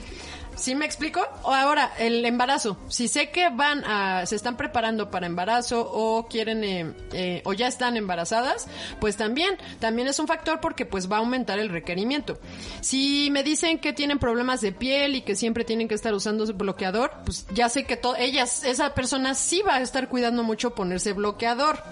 [0.57, 1.21] ¿Sí me explico?
[1.43, 2.77] O ahora, el embarazo.
[2.89, 7.53] Si sé que van a, se están preparando para embarazo o quieren, eh, eh, o
[7.53, 8.67] ya están embarazadas,
[8.99, 12.39] pues también, también es un factor porque pues va a aumentar el requerimiento.
[12.81, 16.45] Si me dicen que tienen problemas de piel y que siempre tienen que estar usando
[16.53, 21.13] bloqueador, pues ya sé que ellas, esa persona sí va a estar cuidando mucho ponerse
[21.13, 21.83] bloqueador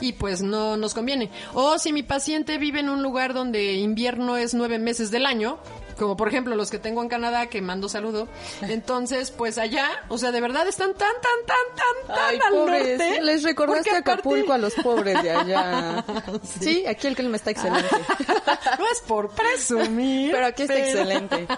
[0.00, 1.30] y pues no nos conviene.
[1.52, 5.58] O si mi paciente vive en un lugar donde invierno es nueve meses del año,
[5.98, 8.28] como por ejemplo los que tengo en Canadá, que mando saludo.
[8.62, 11.76] Entonces, pues allá, o sea, de verdad están tan, tan, tan,
[12.06, 13.20] tan, tan Ay, al pobres, norte.
[13.22, 16.04] les recordaste aparte- Acapulco a los pobres de allá.
[16.60, 16.84] sí.
[16.86, 17.88] aquí el clima está excelente.
[18.78, 20.32] no es por presumir.
[20.32, 21.46] Pero aquí está excelente.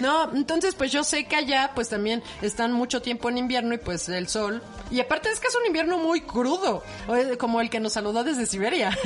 [0.00, 3.78] No, entonces pues yo sé que allá pues también están mucho tiempo en invierno y
[3.78, 4.62] pues el sol.
[4.90, 6.82] Y aparte es que es un invierno muy crudo,
[7.38, 8.96] como el que nos saludó desde Siberia.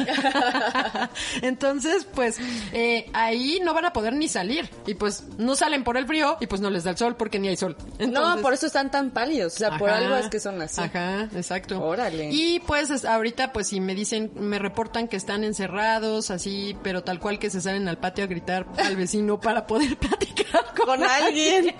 [1.43, 2.37] entonces pues
[2.73, 4.56] eh, ahí no van a poder ni salir.
[4.87, 7.39] Y pues no salen por el frío y pues no les da el sol porque
[7.39, 7.77] ni hay sol.
[7.99, 9.55] no, por eso están tan pálidos.
[9.55, 10.81] O sea, por algo es que son así.
[10.81, 11.83] Ajá, exacto.
[11.83, 12.31] Órale.
[12.33, 17.03] Y pues es- ahorita pues si me dicen, me reportan que están encerrados, así, pero
[17.03, 20.45] tal cual que se salen al patio a gritar al vecino para poder platicar
[20.77, 21.75] con, Con alguien.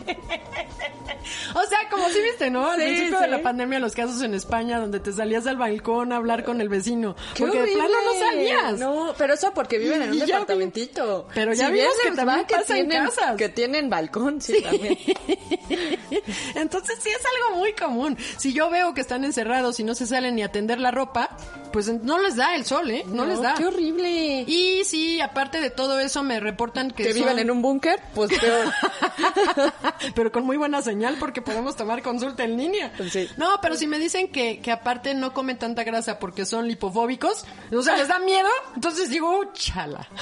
[1.55, 2.71] O sea, como si viste, ¿no?
[2.71, 6.13] Al Sí, principio de la pandemia, los casos en España donde te salías al balcón
[6.13, 7.17] a hablar con el vecino.
[7.35, 7.83] ¡Qué porque de horrible!
[7.89, 8.79] plano no salías.
[8.79, 11.27] No, pero eso porque viven en un departamentito.
[11.35, 13.37] pero ya Si vimos que también que pasa en tienen, casas.
[13.37, 14.99] Que tienen balcón, sí, también.
[16.55, 18.17] Entonces sí es algo muy común.
[18.39, 21.37] Si yo veo que están encerrados y no se salen ni a tender la ropa,
[21.73, 23.05] pues no les da el sol, ¿eh?
[23.07, 23.55] No, les da.
[23.55, 24.45] ¡Qué horrible!
[24.47, 28.01] Y sí, aparte de todo eso, me reportan que, que son- viven en un búnker,
[28.15, 28.66] pues peor.
[30.15, 32.93] pero con muy buena señal porque podemos tomar consulta en línea.
[33.11, 33.29] Sí.
[33.37, 37.45] No, pero si me dicen que, que aparte no comen tanta grasa porque son lipofóbicos,
[37.73, 40.07] o sea, les da miedo, entonces digo, "Uh, chala.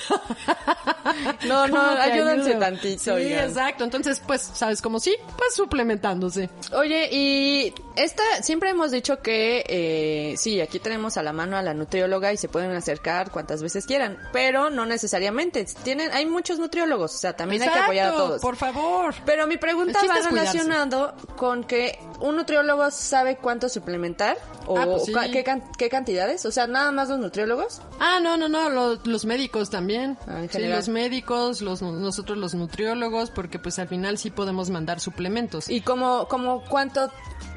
[1.47, 2.61] No, no, ¿Cómo te ayúdense ayudo?
[2.61, 3.49] tantito, Sí, oigan.
[3.49, 3.85] exacto.
[3.85, 5.15] Entonces, pues, ¿sabes cómo sí?
[5.37, 6.49] Pues suplementándose.
[6.73, 11.63] Oye, y esta, siempre hemos dicho que eh, sí, aquí tenemos a la mano a
[11.63, 15.65] la nutrióloga y se pueden acercar cuantas veces quieran, pero no necesariamente.
[15.85, 18.43] Tienen, hay muchos nutriólogos, o sea, también hay que apoyar a Exacto, todos.
[18.43, 19.15] Por favor.
[19.27, 24.85] Pero mi pregunta va es relacionado con que un nutriólogo sabe cuánto suplementar o Ah,
[24.87, 25.13] pues sí.
[25.33, 27.83] qué, can- qué cantidades, o sea, nada más los nutriólogos.
[28.01, 30.17] Ah, no, no, no, lo- los médicos también.
[30.27, 35.01] Ah, sí, los médicos, los, nosotros los nutriólogos, porque pues al final sí podemos mandar
[35.01, 35.69] suplementos.
[35.69, 37.11] Y como, como cuánto,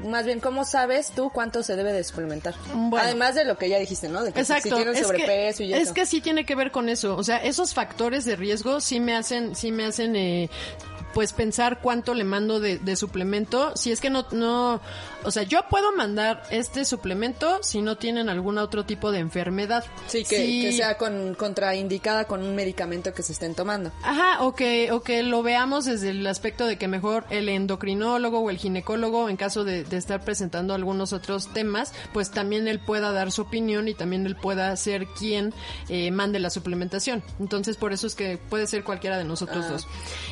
[0.04, 2.54] más bien, ¿cómo sabes tú cuánto se debe de suplementar?
[2.74, 2.98] Bueno.
[3.04, 4.22] Además de lo que ya dijiste, ¿no?
[4.22, 4.68] De que Exacto.
[4.68, 5.94] si tienen es sobrepeso que, y es eso.
[5.94, 7.16] que sí tiene que ver con eso.
[7.16, 10.50] O sea, esos factores de riesgo sí me hacen, sí me hacen, eh,
[11.14, 13.72] pues pensar cuánto le mando de, de suplemento.
[13.76, 14.80] Si es que no, no,
[15.24, 19.84] o sea, yo puedo mandar este suplemento si no tienen algún otro tipo de enfermedad.
[20.06, 23.92] Sí, que, sea con, contraindicada con un medicamento que se estén tomando.
[24.02, 28.40] Ajá, o que, o que lo veamos desde el aspecto de que mejor el endocrinólogo
[28.40, 32.78] o el ginecólogo, en caso de, de estar presentando algunos otros temas, pues también él
[32.78, 35.52] pueda dar su opinión y también él pueda ser quien
[35.88, 37.22] eh, mande la suplementación.
[37.40, 39.86] Entonces, por eso es que puede ser cualquiera de nosotros dos.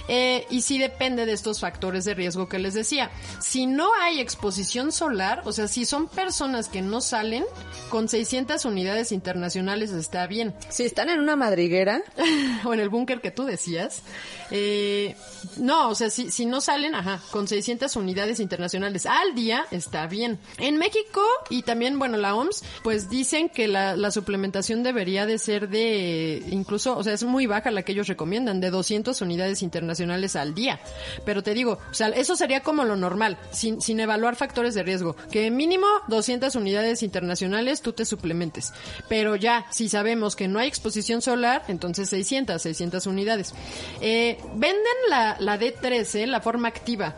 [0.09, 3.11] Eh, y sí depende de estos factores de riesgo que les decía.
[3.41, 7.45] Si no hay exposición solar, o sea, si son personas que no salen,
[7.89, 12.03] con 600 unidades internacionales está bien Si están en una madriguera,
[12.65, 14.03] o en el búnker que tú decías.
[14.51, 15.17] Eh,
[15.59, 20.07] no, o sea, si, si no salen, ajá, con 600 unidades internacionales al día, está
[20.07, 20.39] bien.
[20.59, 25.39] En México y también, bueno, la OMS, pues dicen que la, la suplementación debería de
[25.39, 29.63] ser de, incluso, o sea, es muy baja la que ellos recomiendan, de 200 unidades
[29.63, 30.81] internacionales al día.
[31.25, 34.83] Pero te digo, o sea, eso sería como lo normal, sin, sin evaluar factores de
[34.83, 35.17] riesgo.
[35.31, 38.73] Que mínimo 200 unidades internacionales tú te suplementes.
[39.09, 43.55] Pero ya, si sabemos que no hay exposición solar, entonces 600, 600 unidades.
[44.01, 47.17] Eh, venden la, la D13, la forma activa.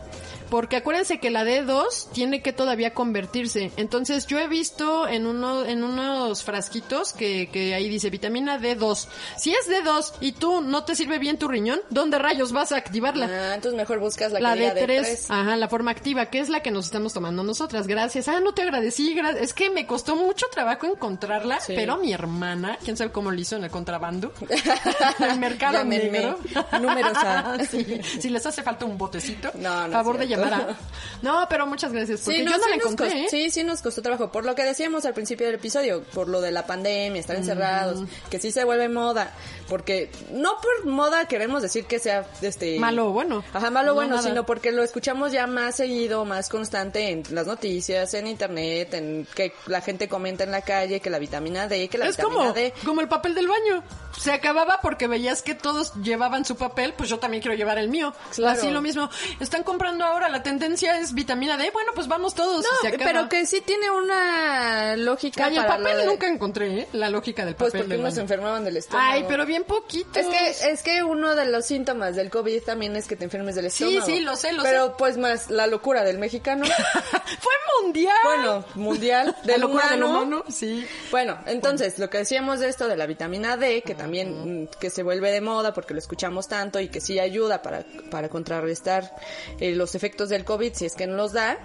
[0.51, 3.71] Porque acuérdense que la D2 tiene que todavía convertirse.
[3.77, 9.07] Entonces yo he visto en uno, en unos frasquitos que, que ahí dice vitamina D2.
[9.37, 12.77] Si es D2 y tú no te sirve bien tu riñón, ¿dónde rayos vas a
[12.77, 13.27] activarla?
[13.27, 15.27] ah, entonces mejor buscas la, La que diga D3, D3.
[15.29, 17.87] ajá, la forma activa, que es la que nos estamos tomando nosotras.
[17.87, 18.29] Gracias.
[18.29, 19.15] Ah, no te agradecí.
[19.15, 21.75] gra- Es que me costó mucho trabajo encontrarla, Sí.
[21.77, 24.33] pero mi hermana, quién sabe cómo lo hizo en el contrabando,
[25.19, 26.11] en el mercado Llámenme.
[26.11, 26.39] negro.
[26.81, 27.85] Números a- Sí.
[28.21, 30.77] Si les hace falta un botecito, No, no favor de llamar a...
[31.23, 33.27] No, pero muchas gracias, porque Sí, yo no, no sí la encontré, costó- ¿eh?
[33.31, 34.31] sí, sí nos costó trabajo.
[34.31, 38.05] Por lo que decíamos al principio del episodio, por lo de la pandemia, estar encerrados,
[38.31, 39.33] que sí se vuelve moda.
[39.69, 43.45] Porque no por moda queremos decir que sea este Malo o bueno.
[43.53, 44.29] Ajá, malo o No, bueno, nada.
[44.29, 49.27] sino porque lo escuchamos ya más seguido, más constante en las noticias, en internet, en
[49.35, 52.39] que la gente comenta en la calle que la vitamina D, que la Es vitamina
[52.41, 52.73] como, D.
[52.85, 53.83] como el papel del baño.
[54.19, 57.89] Se acababa porque veías que todos llevaban su papel, pues yo también quiero llevar el
[57.89, 58.15] mío.
[58.35, 58.59] Claro.
[58.59, 59.09] Así lo mismo.
[59.41, 62.65] Están comprando ahora ahora la tendencia es vitamina D, bueno, pues vamos todos.
[62.65, 63.11] y se No, acaba.
[63.13, 66.89] pero que sí tiene una lógica Ay, el papel de- nunca encontré, ¿eh?
[66.93, 67.83] La lógica del Pues papel.
[67.83, 69.11] porque de unos se enfermaban del estómago.
[69.13, 70.19] Ay, pero bien poquito.
[70.19, 73.55] Es que, es que uno de los síntomas del COVID también es que te enfermes
[73.55, 74.07] del Sí, estómago.
[74.07, 74.93] sí, lo sé, lo Pero sé.
[74.99, 76.65] pues más la locura del mexicano.
[77.41, 77.53] Fue
[77.83, 78.17] mundial.
[78.25, 79.37] bueno, mundial.
[79.45, 80.23] la Del locura del humano.
[80.23, 80.87] humano, sí.
[81.11, 84.91] Bueno, entonces, lo que decíamos de esto de la vitamina D, que también mm, que
[84.91, 89.15] se vuelve de moda porque lo escuchamos tanto y que sí ayuda para, para contrarrestar
[89.61, 91.59] eh, los efectos del COVID si es que no los da.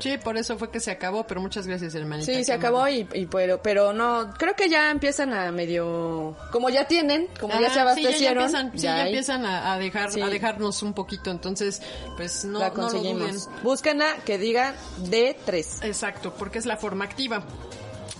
[0.00, 2.32] Sí, por eso fue que se acabó, pero muchas gracias, hermanita.
[2.32, 6.68] Sí, se acabó y, y pero, pero no, creo que ya empiezan a medio, como
[6.70, 8.14] ya tienen, como ya Ah, se abastecieron.
[8.16, 8.30] Sí, ya,
[8.60, 10.20] empiezan, sí, ya hay- empiezan a, a dejar, Sí.
[10.20, 11.80] a dejarnos un poquito, entonces,
[12.16, 13.18] pues no, la no lo duden.
[13.18, 13.48] conseguimos.
[13.62, 14.74] Búsquenla que diga
[15.04, 15.84] D3.
[15.84, 17.44] Exacto, porque es la forma activa.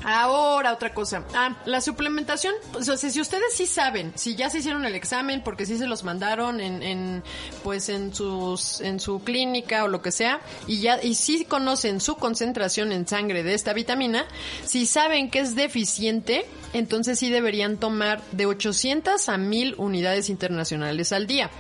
[0.05, 1.25] Ahora otra cosa.
[1.35, 4.95] Ah, la suplementación, pues, o sea, si ustedes sí saben, si ya se hicieron el
[4.95, 7.23] examen, porque sí se los mandaron en, en
[7.63, 12.01] pues en sus, en su clínica o lo que sea, y ya, y sí conocen
[12.01, 14.27] su concentración en sangre de esta vitamina,
[14.65, 21.13] si saben que es deficiente, entonces sí deberían tomar de 800 a 1000 unidades internacionales
[21.13, 21.51] al día.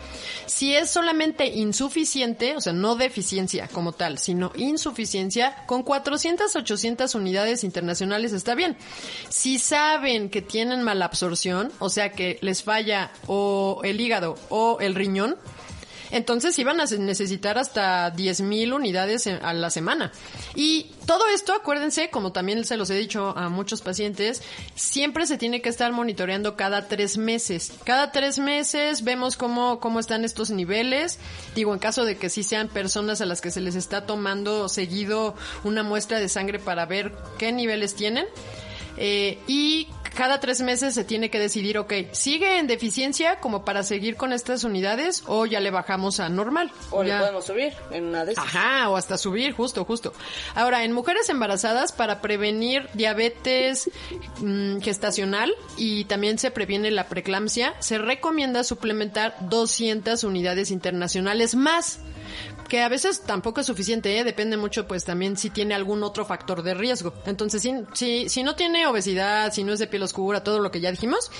[0.46, 7.14] Si es solamente insuficiente, o sea, no deficiencia como tal, sino insuficiencia, con 400, 800
[7.14, 8.76] unidades internacionales está bien.
[9.28, 14.78] Si saben que tienen mala absorción, o sea, que les falla o el hígado o
[14.80, 15.36] el riñón,
[16.14, 20.12] entonces iban a necesitar hasta 10.000 unidades a la semana.
[20.54, 24.40] Y todo esto, acuérdense, como también se los he dicho a muchos pacientes,
[24.76, 27.72] siempre se tiene que estar monitoreando cada tres meses.
[27.82, 31.18] Cada tres meses vemos cómo, cómo están estos niveles.
[31.56, 34.68] Digo, en caso de que sí sean personas a las que se les está tomando
[34.68, 35.34] seguido
[35.64, 38.26] una muestra de sangre para ver qué niveles tienen.
[38.96, 43.82] Eh, y cada tres meses se tiene que decidir, ok, ¿sigue en deficiencia como para
[43.82, 46.70] seguir con estas unidades o ya le bajamos a normal?
[46.90, 48.44] O le Ya- podemos subir en una de esas.
[48.44, 50.12] Ajá, o hasta subir, justo, justo.
[50.54, 53.90] Ahora, en mujeres embarazadas, para prevenir diabetes
[54.40, 61.98] mm, gestacional y también se previene la preeclampsia, se recomienda suplementar 200 unidades internacionales más.
[62.74, 64.24] Que a veces tampoco es suficiente, ¿eh?
[64.24, 67.14] depende mucho, pues también si tiene algún otro factor de riesgo.
[67.24, 70.72] Entonces, si, si, si no tiene obesidad, si no es de piel oscura, todo lo
[70.72, 71.30] que ya dijimos,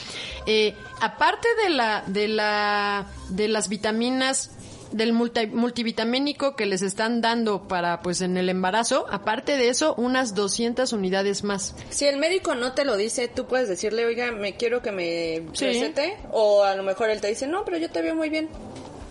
[0.47, 4.53] eh, aparte de la, de la, de las vitaminas
[4.93, 9.97] del multi- multivitamínico que les están dando para pues en el embarazo, aparte de eso,
[9.97, 11.75] unas 200 unidades más.
[11.91, 15.43] Si el médico no te lo dice, tú puedes decirle, oiga, me quiero que me
[15.53, 15.67] Sí.
[15.67, 16.17] recete.
[16.31, 18.49] O a lo mejor él te dice, no, pero yo te veo muy bien.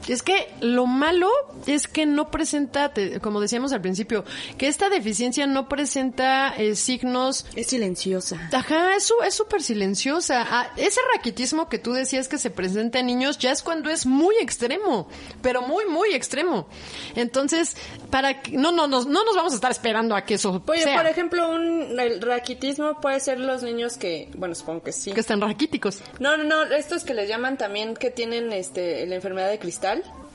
[0.08, 1.30] Es que lo malo
[1.66, 4.26] es que no presenta, te- como decíamos al principio,
[4.58, 8.50] que esta deficiencia no presenta eh, signos Es silenciosa.
[8.52, 10.46] Ajá, es su- es súper silenciosa.
[10.50, 14.06] Ah, ese raquitismo que tú decías que se presenta en niños ya es cuando es
[14.06, 15.08] muy extremo,
[15.42, 16.68] pero muy, muy extremo.
[17.16, 17.76] Entonces,
[18.10, 20.84] para que, no, no, no, no nos vamos a estar esperando a que eso Oye,
[20.84, 25.12] sea, por ejemplo, un, el raquitismo puede ser los niños que, bueno, supongo que sí.
[25.12, 26.02] que están raquíticos.
[26.20, 29.93] No, no, no, estos que les llaman también que tienen este la enfermedad de cristal,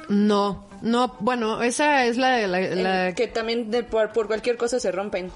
[0.08, 4.56] No, no, bueno, esa es la, la, la- eh, que también de, por, por cualquier
[4.56, 5.30] cosa se rompen.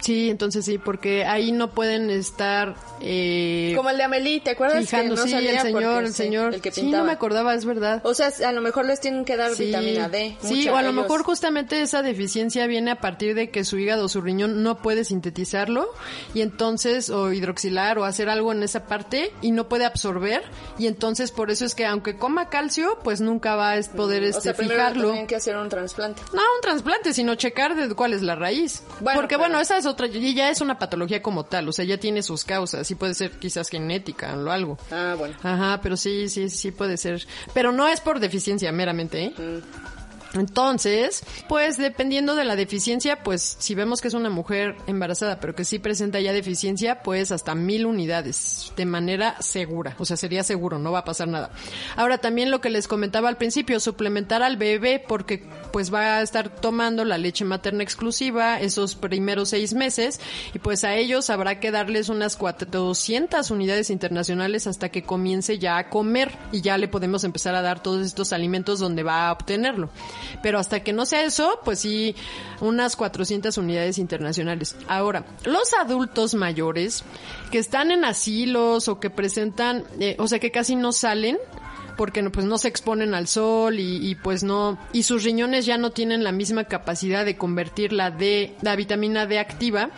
[0.00, 4.80] Sí, entonces sí, porque ahí no pueden estar eh, Como el de Amelie, ¿te acuerdas?
[4.80, 7.04] fijando, que no sí, salía el señor, porque el sí, señor, el que sí, no
[7.04, 8.00] me acordaba, es verdad.
[8.04, 10.36] O sea, a lo mejor les tienen que dar Sí, vitamina D.
[10.42, 11.02] Sí, o a lo ellos.
[11.02, 14.78] mejor justamente esa deficiencia viene a partir de que su hígado o su riñón no
[14.78, 15.88] puede sintetizarlo
[16.34, 20.42] y entonces, o hidroxilar o hacer algo en esa parte y no puede absorber
[20.78, 24.26] y entonces por eso es que aunque coma calcio, pues nunca va a poder o
[24.26, 25.08] este, sea, fijarlo.
[25.10, 26.22] tienen que hacer un trasplante.
[26.32, 28.82] No, un trasplante, sino checar de cuál es la raíz.
[29.00, 31.72] Bueno, Porque pero- bueno, esa es otra, y ya es una patología como tal, o
[31.72, 34.78] sea, ya tiene sus causas, y puede ser quizás genética o algo.
[34.90, 35.34] Ah, bueno.
[35.42, 37.26] Ajá, pero sí, sí, sí puede ser.
[37.54, 39.34] Pero no es por deficiencia meramente, ¿eh?
[39.36, 39.97] Mm.
[40.34, 45.54] Entonces, pues dependiendo de la deficiencia, pues si vemos que es una mujer embarazada, pero
[45.54, 49.96] que sí presenta ya deficiencia, pues hasta mil unidades de manera segura.
[49.98, 51.50] O sea, sería seguro, no va a pasar nada.
[51.96, 56.22] Ahora también lo que les comentaba al principio, suplementar al bebé porque pues va a
[56.22, 60.20] estar tomando la leche materna exclusiva esos primeros seis meses
[60.54, 65.78] y pues a ellos habrá que darles unas 400 unidades internacionales hasta que comience ya
[65.78, 69.32] a comer y ya le podemos empezar a dar todos estos alimentos donde va a
[69.32, 69.90] obtenerlo.
[70.42, 72.14] Pero hasta que no sea eso, pues sí,
[72.60, 74.76] unas 400 unidades internacionales.
[74.88, 77.04] Ahora, los adultos mayores
[77.50, 81.38] que están en asilos o que presentan, eh, o sea, que casi no salen,
[81.96, 85.78] porque pues no se exponen al sol y, y, pues no y sus riñones ya
[85.78, 89.90] no tienen la misma capacidad de convertir la D, la vitamina D activa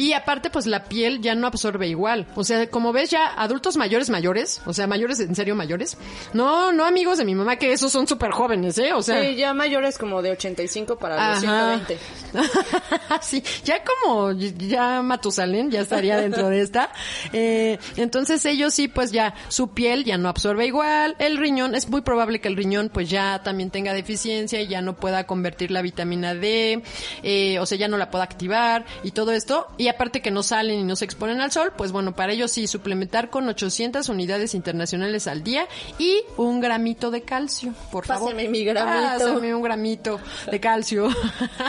[0.00, 2.26] Y aparte, pues la piel ya no absorbe igual.
[2.34, 5.98] O sea, como ves ya adultos mayores mayores, o sea, mayores en serio mayores.
[6.32, 8.94] No, no amigos de mi mamá que esos son súper jóvenes, ¿eh?
[8.94, 11.80] O sea, Sí, ya mayores como de 85 para los Ajá.
[11.86, 11.98] 120.
[13.20, 16.90] sí, ya como ya Matusalén ya estaría dentro de esta.
[17.34, 21.14] Eh, entonces ellos sí, pues ya su piel ya no absorbe igual.
[21.18, 24.80] El riñón, es muy probable que el riñón pues ya también tenga deficiencia y ya
[24.80, 26.82] no pueda convertir la vitamina D,
[27.22, 29.66] eh, o sea, ya no la pueda activar y todo esto.
[29.76, 32.50] Y aparte que no salen y no se exponen al sol, pues bueno, para ellos
[32.50, 35.66] sí, suplementar con 800 unidades internacionales al día
[35.98, 38.30] y un gramito de calcio, por favor.
[38.30, 39.24] Pásame mi gramito.
[39.24, 40.20] Pásame un gramito
[40.50, 41.08] de calcio.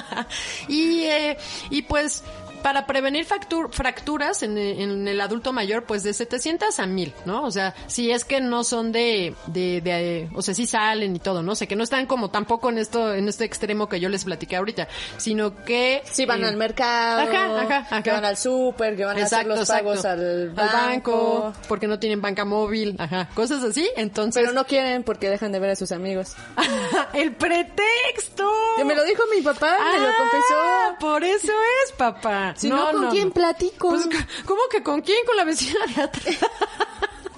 [0.67, 1.37] y, eh,
[1.69, 2.23] y pues
[2.61, 7.43] para prevenir factur- fracturas en, en el adulto mayor, pues de 700 a 1000, ¿no?
[7.43, 11.19] O sea, si es que no son de, de, de, o sea, sí salen y
[11.19, 11.53] todo, ¿no?
[11.53, 14.25] O sea, que no están como tampoco en esto, en este extremo que yo les
[14.25, 14.87] platiqué ahorita,
[15.17, 16.01] sino que...
[16.11, 18.03] Sí, van eh, al mercado, Ajá, ajá, ajá.
[18.03, 22.21] que van al súper, que van a hacer los pagos al banco, porque no tienen
[22.21, 24.41] banca móvil, ajá, cosas así, entonces...
[24.41, 26.35] pero no quieren porque dejan de ver a sus amigos.
[27.13, 28.49] el pretexto.
[28.77, 30.99] Que me lo dijo mi papá, me lo Ah, confesó.
[30.99, 31.51] Por eso
[31.85, 32.50] es, papá.
[32.55, 33.89] Si no, ¿con quién platico?
[33.89, 34.07] Pues,
[34.45, 35.25] ¿cómo que con quién?
[35.25, 36.37] Con la vecina de atrás.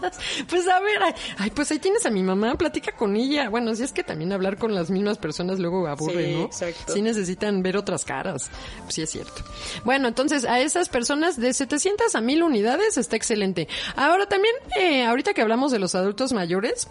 [0.49, 3.49] Pues a ver, ay, ay, pues ahí tienes a mi mamá, platica con ella.
[3.49, 6.43] Bueno, si es que también hablar con las mismas personas luego aburre, Sí, ¿no?
[6.45, 6.93] exacto.
[6.93, 8.49] Sí necesitan ver otras caras.
[8.89, 9.41] Sí es cierto.
[9.83, 13.67] Bueno, entonces a esas personas de 700 a 1000 unidades está excelente.
[13.95, 16.87] Ahora también, eh, ahorita que hablamos de los adultos mayores,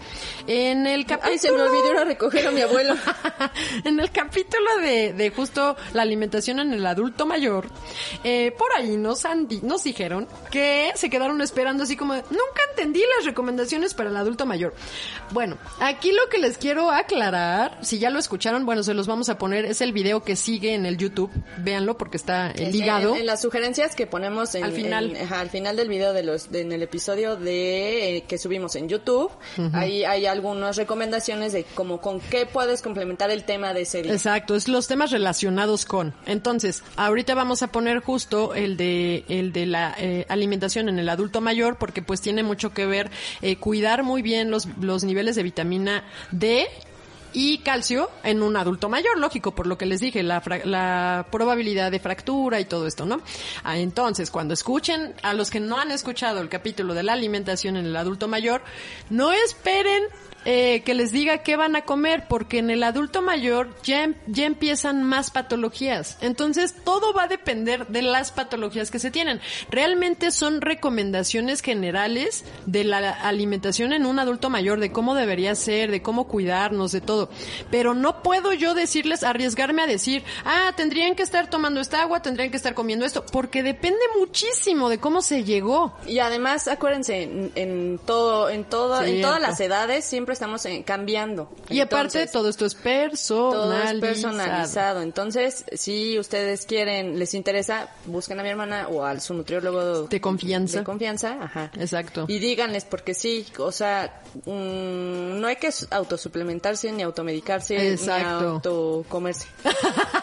[0.46, 1.32] en el capítulo...
[1.32, 2.94] Ay, se me olvidó ir a recoger a mi abuelo.
[3.84, 7.66] en el capítulo de, de justo la alimentación en el adulto mayor,
[8.24, 13.01] eh, por ahí nos, han nos dijeron que se quedaron esperando así como, nunca entendí
[13.16, 14.74] las recomendaciones para el adulto mayor.
[15.30, 19.28] Bueno, aquí lo que les quiero aclarar, si ya lo escucharon, bueno, se los vamos
[19.28, 23.14] a poner, es el video que sigue en el YouTube, véanlo porque está ligado.
[23.14, 25.16] En, en las sugerencias que ponemos en, Al final.
[25.16, 28.38] en- ajá, al final del video de los de- en el episodio de eh, que
[28.38, 29.30] subimos en YouTube,
[29.72, 34.00] ahí hay algunas recomendaciones de como con qué puedes complementar el tema de ese.
[34.00, 36.14] Exacto, es los temas relacionados con.
[36.26, 41.08] Entonces, ahorita vamos a poner justo el de el de la eh, alimentación en el
[41.08, 42.91] adulto mayor porque pues tiene mucho que ver
[43.40, 46.68] eh, cuidar muy bien los los niveles de vitamina D
[47.32, 51.90] y calcio en un adulto mayor, lógico, por lo que les dije, la, la probabilidad
[51.90, 53.22] de fractura y todo esto, ¿no?
[53.64, 57.76] Ah, entonces, cuando escuchen, a los que no han escuchado el capítulo de la alimentación
[57.76, 58.62] en el adulto mayor,
[59.10, 60.02] no esperen
[60.44, 64.14] eh, que les diga qué van a comer, porque en el adulto mayor ya, em-
[64.26, 66.18] ya empiezan más patologías.
[66.20, 69.40] Entonces, todo va a depender de las patologías que se tienen.
[69.70, 75.90] Realmente son recomendaciones generales de la alimentación en un adulto mayor, de cómo debería ser,
[75.90, 77.30] de cómo cuidarnos, de todo.
[77.70, 82.20] Pero no puedo yo decirles, arriesgarme a decir, ah, tendrían que estar tomando esta agua,
[82.22, 85.94] tendrían que estar comiendo esto, porque depende muchísimo de cómo se llegó.
[86.06, 89.28] Y además, acuérdense, en, en todo, en todo, en Cierto.
[89.28, 91.50] todas las edades siempre estamos eh, cambiando.
[91.68, 93.94] Y aparte, todo esto es todo personalizado.
[93.94, 95.02] es personalizado.
[95.02, 100.20] Entonces, si ustedes quieren, les interesa, busquen a mi hermana o al su nutriólogo De
[100.20, 100.78] confianza.
[100.78, 101.70] De confianza, ajá.
[101.78, 102.24] Exacto.
[102.28, 108.40] Y díganles, porque sí, o sea, mm, no hay que autosuplementarse, ni automedicarse, Exacto.
[108.40, 109.46] ni autocomerse.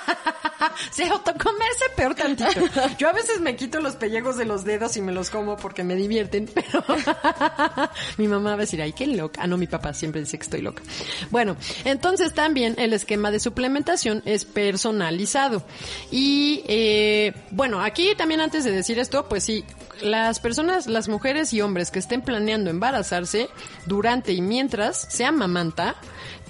[0.91, 2.49] Se autocomerse peor tantito.
[2.97, 5.83] Yo a veces me quito los pellejos de los dedos y me los como porque
[5.83, 6.83] me divierten, pero
[8.17, 9.41] mi mamá va a decir, ay, qué loca.
[9.43, 10.83] Ah, no, mi papá siempre dice que estoy loca.
[11.29, 15.63] Bueno, entonces también el esquema de suplementación es personalizado.
[16.11, 19.65] Y, eh, bueno, aquí también antes de decir esto, pues sí,
[20.01, 23.49] las personas, las mujeres y hombres que estén planeando embarazarse
[23.85, 25.95] durante y mientras se amamanta,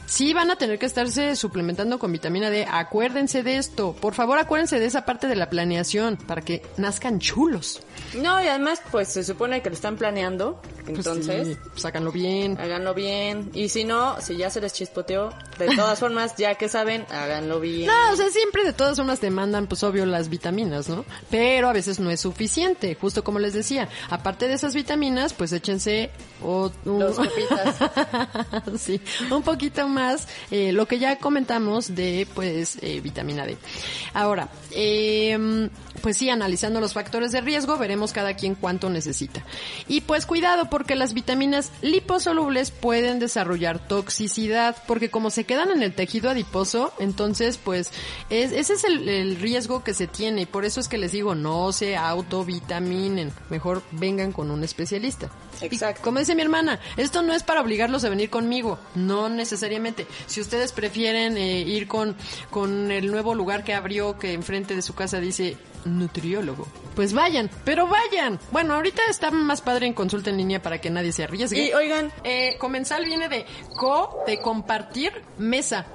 [0.09, 2.65] Sí van a tener que estarse suplementando con vitamina D.
[2.69, 3.93] Acuérdense de esto.
[3.93, 7.79] Por favor, acuérdense de esa parte de la planeación para que nazcan chulos.
[8.15, 11.49] No, y además, pues se supone que lo están planeando, Pues entonces...
[11.49, 12.57] sí, sácanlo bien.
[12.59, 13.51] Háganlo bien.
[13.53, 15.29] Y si no, si ya se les chispoteó,
[15.59, 17.85] de todas formas, ya que saben, háganlo bien.
[17.85, 21.05] No, o sea, siempre de todas formas te mandan, pues obvio, las vitaminas, ¿no?
[21.29, 23.87] Pero a veces no es suficiente, justo como les decía.
[24.09, 26.09] Aparte de esas vitaminas, pues échense
[26.43, 27.75] o, un- Dos copitas.
[28.81, 28.99] sí,
[29.29, 29.98] un poquito más
[30.51, 33.57] eh, lo que ya comentamos de, pues, eh, vitamina D.
[34.13, 35.69] Ahora, eh,
[36.01, 39.43] pues sí, analizando los factores de riesgo, veremos cada quien cuánto necesita.
[39.87, 45.83] Y pues cuidado, porque las vitaminas liposolubles pueden desarrollar toxicidad, porque como se quedan en
[45.83, 47.91] el tejido adiposo, entonces, pues,
[48.29, 51.11] es, ese es el, el riesgo que se tiene, y por eso es que les
[51.11, 55.29] digo, no se autovitaminen, mejor vengan con un especialista.
[55.61, 56.01] Exacto.
[56.01, 60.07] Y como dice mi hermana, esto no es para obligarlos a venir conmigo, no necesariamente.
[60.25, 62.15] Si ustedes prefieren eh, ir con,
[62.49, 66.67] con el nuevo lugar que abrió, que enfrente de su casa dice nutriólogo.
[66.95, 68.39] Pues vayan, pero vayan.
[68.51, 71.67] Bueno, ahorita está más padre en consulta en línea para que nadie se arriesgue.
[71.67, 73.45] Y oigan, Eh, comensal viene de
[73.77, 75.85] co, de compartir, mesa.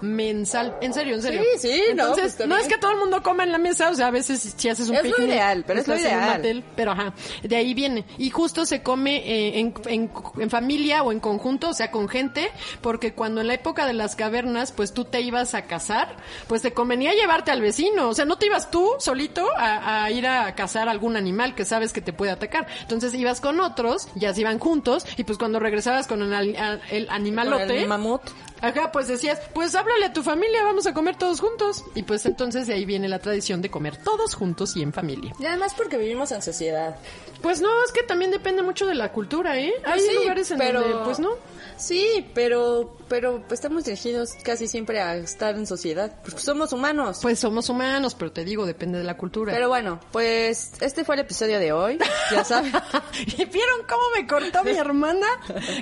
[0.00, 0.76] Comensal.
[0.80, 1.40] En serio, en serio.
[1.56, 3.94] Sí, sí, no, pues, no es que todo el mundo coma en la mesa, o
[3.94, 6.16] sea, a veces si haces un Es lo picnic, ideal, pero es lo estás en
[6.18, 6.38] un ideal.
[6.40, 8.04] hotel, pero ajá, de ahí viene.
[8.18, 12.08] Y justo se come eh, en, en- en familia o en conjunto, o sea, con
[12.08, 12.50] gente,
[12.80, 16.16] porque cuando en la época de las cavernas, pues tú te ibas a cazar,
[16.48, 18.08] pues te convenía llevarte al vecino.
[18.08, 21.64] O sea, no te ibas tú solito a, a ir a cazar algún animal que
[21.64, 22.66] sabes que te puede atacar.
[22.82, 27.66] Entonces ibas con otros, ya se iban juntos, y pues cuando regresabas con el, animalote...
[27.66, 28.22] Con el mamut.
[28.60, 31.84] Ajá, pues decías, pues háblale a tu familia, vamos a comer todos juntos.
[31.94, 35.32] Y pues entonces de ahí viene la tradición de comer todos juntos y en familia.
[35.38, 36.96] Y además porque vivimos en sociedad.
[37.42, 39.72] Pues no, es que también depende mucho de la cultura, ¿eh?
[39.84, 41.30] Hay Pues sí, lugares en pero- donde, pues no.
[41.76, 46.12] Sí, pero, pero estamos dirigidos casi siempre a estar en sociedad.
[46.22, 47.18] Pues somos humanos.
[47.22, 49.52] Pues somos humanos, pero te digo, depende de la cultura.
[49.52, 51.98] Pero bueno, pues este fue el episodio de hoy.
[52.30, 52.72] Ya saben.
[53.26, 55.26] ¿Y vieron cómo me cortó mi hermana?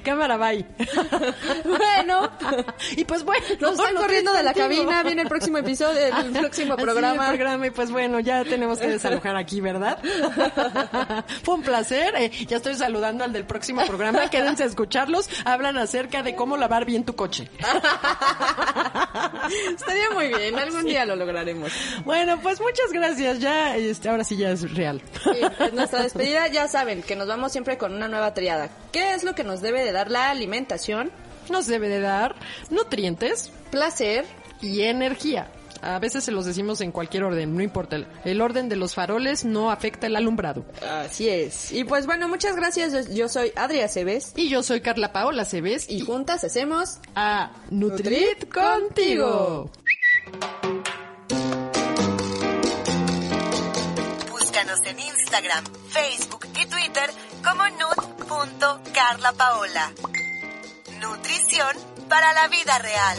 [0.04, 0.66] Cámara, bye.
[1.64, 2.30] bueno,
[2.96, 3.44] y pues bueno.
[3.60, 5.02] nos están corriendo de la cabina.
[5.02, 7.30] Viene el próximo episodio, el próximo programa.
[7.30, 9.98] el programa, y pues bueno, ya tenemos que desalojar aquí, ¿verdad?
[11.42, 12.14] Fue un placer.
[12.16, 14.28] eh, ya estoy saludando al del próximo programa.
[14.30, 15.28] Quédense a escucharlos.
[15.44, 17.48] Hablan acerca de cómo lavar bien tu coche.
[19.76, 21.72] Estaría muy bien, algún día lo lograremos.
[22.04, 23.38] Bueno, pues muchas gracias.
[23.40, 25.02] Ya, este, ahora sí ya es real.
[25.22, 28.70] Sí, pues nuestra despedida ya saben que nos vamos siempre con una nueva triada.
[28.92, 31.10] ¿Qué es lo que nos debe de dar la alimentación?
[31.50, 32.34] Nos debe de dar
[32.70, 34.24] nutrientes Placer.
[34.60, 35.50] y energía.
[35.82, 37.96] A veces se los decimos en cualquier orden, no importa.
[38.24, 40.64] El, orden de los faroles no afecta el alumbrado.
[40.80, 41.72] Así es.
[41.72, 43.12] Y pues bueno, muchas gracias.
[43.12, 44.32] Yo- soy Adria Cebes.
[44.36, 49.70] Y yo soy Carla Paola Cebes Y juntas hacemos a Nutrit Nutrit contigo.
[54.30, 57.10] Búscanos en Instagram, Facebook y Twitter
[57.42, 59.90] como nut.carlapaola.
[61.00, 61.76] Nutrición
[62.08, 63.18] para la vida real.